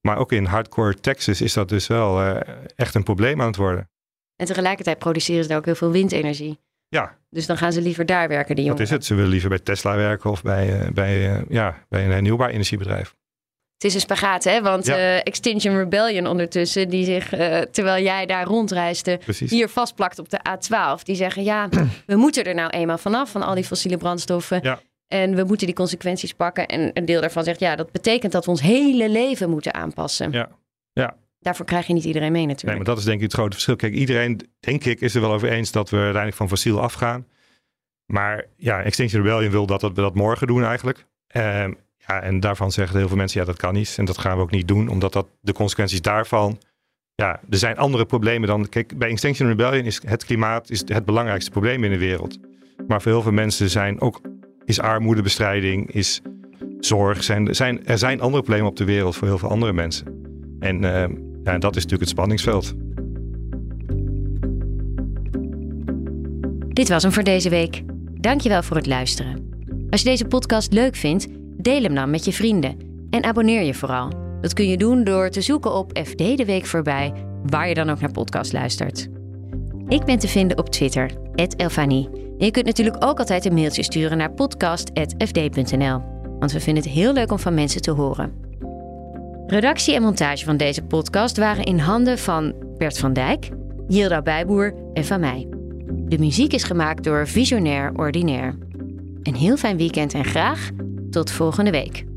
Maar 0.01 0.17
ook 0.19 0.33
in 0.33 0.45
hardcore 0.45 0.95
Texas 0.95 1.41
is 1.41 1.53
dat 1.53 1.69
dus 1.69 1.87
wel 1.87 2.21
eh, 2.23 2.55
echt 2.77 2.95
een 2.95 3.03
probleem 3.03 3.41
aan 3.41 3.47
het 3.47 3.57
worden. 3.57 3.89
En 4.37 4.47
tegelijkertijd 4.47 4.99
produceren 4.99 5.43
ze 5.43 5.49
daar 5.49 5.59
ook 5.59 5.65
heel 5.65 5.75
veel 5.75 5.91
windenergie. 5.91 6.59
Ja, 6.89 7.17
Dus 7.31 7.47
dan 7.47 7.57
gaan 7.57 7.73
ze 7.73 7.83
liever 7.83 8.07
daar 8.07 8.29
werken, 8.29 8.55
die 8.57 8.65
dat 8.65 8.65
jongeren. 8.65 8.85
is 8.85 8.91
het. 8.91 9.05
Ze 9.05 9.15
willen 9.15 9.31
liever 9.31 9.49
bij 9.49 9.59
Tesla 9.59 9.97
werken 9.97 10.31
of 10.31 10.43
bij, 10.43 10.81
eh, 10.81 10.91
bij, 10.91 11.31
eh, 11.37 11.43
ja, 11.49 11.85
bij 11.89 12.05
een 12.05 12.11
hernieuwbaar 12.11 12.51
energiebedrijf. 12.51 13.15
Het 13.81 13.89
is 13.91 13.95
een 13.95 14.01
spagaat, 14.01 14.45
hè? 14.45 14.63
Want 14.63 14.87
Ja. 14.87 14.97
eh, 14.97 15.17
Extinction 15.17 15.77
Rebellion 15.77 16.27
ondertussen, 16.27 16.89
die 16.89 17.05
zich, 17.05 17.33
eh, 17.33 17.59
terwijl 17.61 18.03
jij 18.03 18.27
daar 18.27 18.45
rondreisde, 18.47 19.19
Precies. 19.19 19.51
hier 19.51 19.69
vastplakt 19.69 20.19
op 20.19 20.29
de 20.31 20.41
A12. 20.49 21.03
Die 21.03 21.15
zeggen, 21.17 21.43
ja, 21.45 21.69
we 22.07 22.17
moeten 22.17 22.45
er 22.45 22.55
nou 22.55 22.71
eenmaal 22.71 22.99
vanaf, 22.99 23.31
van 23.31 23.43
al 23.43 23.55
die 23.55 23.65
fossiele 23.65 23.97
brandstoffen. 23.97 24.61
Ja. 24.63 24.81
En 25.09 25.35
we 25.35 25.45
moeten 25.45 25.67
die 25.67 25.77
consequenties 25.77 26.33
pakken. 26.35 26.67
En 26.67 26.91
een 26.95 27.05
deel 27.05 27.21
daarvan 27.21 27.45
zegt, 27.45 27.61
ja, 27.61 27.77
dat 27.77 27.93
betekent 27.93 28.33
dat 28.33 28.45
we 28.45 28.51
ons 28.51 28.61
hele 28.61 29.09
leven 29.09 29.51
moeten 29.51 29.75
aanpassen. 29.75 30.33
Ja. 30.33 30.49
Ja. 30.93 31.17
Daarvoor 31.39 31.67
krijg 31.67 31.87
je 31.87 31.93
niet 31.93 32.05
iedereen 32.05 32.33
mee 32.33 32.41
Nee, 32.45 32.51
natuurlijk. 32.55 32.77
maar 32.77 32.87
dat 32.95 32.99
is 32.99 33.05
denk 33.05 33.17
ik 33.17 33.23
het 33.23 33.33
grote 33.33 33.53
verschil. 33.53 33.77
Kijk, 33.77 33.95
iedereen, 33.95 34.41
denk 34.61 34.85
ik, 34.85 35.01
is 35.01 35.15
er 35.15 35.21
wel 35.21 35.33
over 35.33 35.49
eens 35.51 35.73
dat 35.73 35.91
we 35.91 35.97
uiteindelijk 35.97 36.37
van 36.37 36.49
fossiel 36.49 36.81
afgaan. 36.81 37.27
Maar 38.07 38.45
ja, 38.57 38.83
Extinction 38.83 39.23
Rebellion 39.23 39.51
wil 39.51 39.67
dat, 39.67 39.81
dat 39.81 39.95
we 39.95 40.01
dat 40.01 40.15
morgen 40.15 40.47
doen 40.47 40.65
eigenlijk. 40.65 41.07
Ehm, 41.27 41.73
ja, 42.11 42.23
en 42.23 42.41
daarvan 42.41 42.73
zeggen 42.73 42.99
heel 42.99 43.09
veel 43.09 43.17
mensen, 43.17 43.41
ja, 43.41 43.47
dat 43.47 43.57
kan 43.57 43.75
niet. 43.75 43.95
En 43.99 44.05
dat 44.05 44.19
gaan 44.19 44.37
we 44.37 44.43
ook 44.43 44.51
niet 44.51 44.69
doen, 44.69 44.89
omdat 44.89 45.13
dat 45.13 45.29
de 45.41 45.53
consequenties 45.53 46.03
daarvan... 46.03 46.59
Ja, 47.15 47.41
er 47.51 47.59
zijn 47.59 47.77
andere 47.77 48.07
problemen 48.07 48.49
dan... 48.49 48.69
Kijk, 48.69 48.99
bij 48.99 49.09
Extinction 49.11 49.49
Rebellion 49.49 49.85
is 49.85 50.01
het 50.07 50.25
klimaat 50.25 50.71
is 50.71 50.83
het 50.87 51.05
belangrijkste 51.05 51.51
probleem 51.51 51.85
in 51.85 51.91
de 51.91 51.99
wereld. 51.99 52.39
Maar 52.87 53.03
voor 53.03 53.13
heel 53.13 53.23
veel 53.23 53.33
mensen 53.33 53.71
zijn 53.71 54.01
ook, 54.01 54.21
is 54.65 54.81
armoedebestrijding, 54.81 55.91
is 55.93 56.21
zorg... 56.81 57.23
Zijn, 57.23 57.55
zijn, 57.55 57.87
er 57.87 57.99
zijn 57.99 58.21
andere 58.21 58.43
problemen 58.43 58.71
op 58.71 58.77
de 58.77 58.85
wereld 58.85 59.17
voor 59.17 59.29
heel 59.29 59.39
veel 59.39 59.51
andere 59.51 59.73
mensen. 59.73 60.07
En 60.61 60.85
ehm, 60.85 61.15
ja, 61.45 61.59
dat 61.59 61.77
is 61.77 61.83
natuurlijk 61.83 62.01
het 62.01 62.09
spanningsveld. 62.09 62.75
Dit 66.69 66.89
was 66.89 67.03
hem 67.03 67.13
voor 67.13 67.25
deze 67.25 67.49
week. 67.49 67.83
Dankjewel 68.15 68.63
voor 68.63 68.77
het 68.77 68.87
luisteren. 68.87 69.49
Als 69.91 70.03
je 70.03 70.09
deze 70.09 70.25
podcast 70.25 70.73
leuk 70.73 70.97
vindt, 70.97 71.29
deel 71.63 71.83
hem 71.83 71.95
dan 71.95 72.11
met 72.11 72.25
je 72.25 72.33
vrienden. 72.33 72.77
En 73.11 73.25
abonneer 73.25 73.63
je 73.63 73.75
vooral. 73.75 74.13
Dat 74.41 74.53
kun 74.53 74.69
je 74.69 74.77
doen 74.77 75.05
door 75.05 75.31
te 75.31 75.41
zoeken 75.41 75.75
op 75.75 75.99
FD 76.05 76.19
de 76.19 76.45
Week 76.45 76.67
voorbij, 76.67 77.13
waar 77.47 77.69
je 77.69 77.75
dan 77.75 77.91
ook 77.91 78.01
naar 78.01 78.13
podcast 78.13 78.53
luistert. 78.53 79.09
Ik 79.89 80.05
ben 80.05 80.19
te 80.19 80.29
vinden 80.29 80.59
op 80.59 80.69
Twitter, 80.69 81.11
Elfanie. 81.57 82.09
En 82.13 82.47
je 82.47 82.51
kunt 82.51 82.67
natuurlijk 82.67 83.05
ook 83.05 83.19
altijd 83.19 83.45
een 83.45 83.55
mailtje 83.55 83.83
sturen 83.83 84.19
naar 84.19 84.33
podcast.fd.nl. 84.33 86.03
Want 86.39 86.53
we 86.53 86.61
vinden 86.61 86.83
het 86.83 86.93
heel 86.93 87.13
leuk 87.13 87.31
om 87.33 87.39
van 87.39 87.55
mensen 87.55 87.83
te 87.83 87.91
horen. 87.91 88.33
Redactie 89.47 89.95
en 89.95 90.03
montage 90.03 90.45
van 90.45 90.57
deze 90.57 90.83
podcast 90.83 91.37
waren 91.37 91.65
in 91.65 91.79
handen 91.79 92.19
van 92.19 92.55
Bert 92.79 92.99
van 92.99 93.13
Dijk, 93.13 93.49
Yilda 93.89 94.23
Bijboer 94.23 94.75
en 94.93 95.05
van 95.05 95.21
mij. 95.21 95.49
De 95.93 96.19
muziek 96.19 96.53
is 96.53 96.65
gemaakt 96.65 97.05
door 97.05 97.29
Visionair 97.29 97.93
Ordinaire. 97.97 98.59
Een 99.23 99.35
heel 99.35 99.57
fijn 99.57 99.77
weekend 99.77 100.15
en 100.15 100.25
graag 100.25 100.71
tot 101.11 101.31
volgende 101.31 101.71
week. 101.71 102.10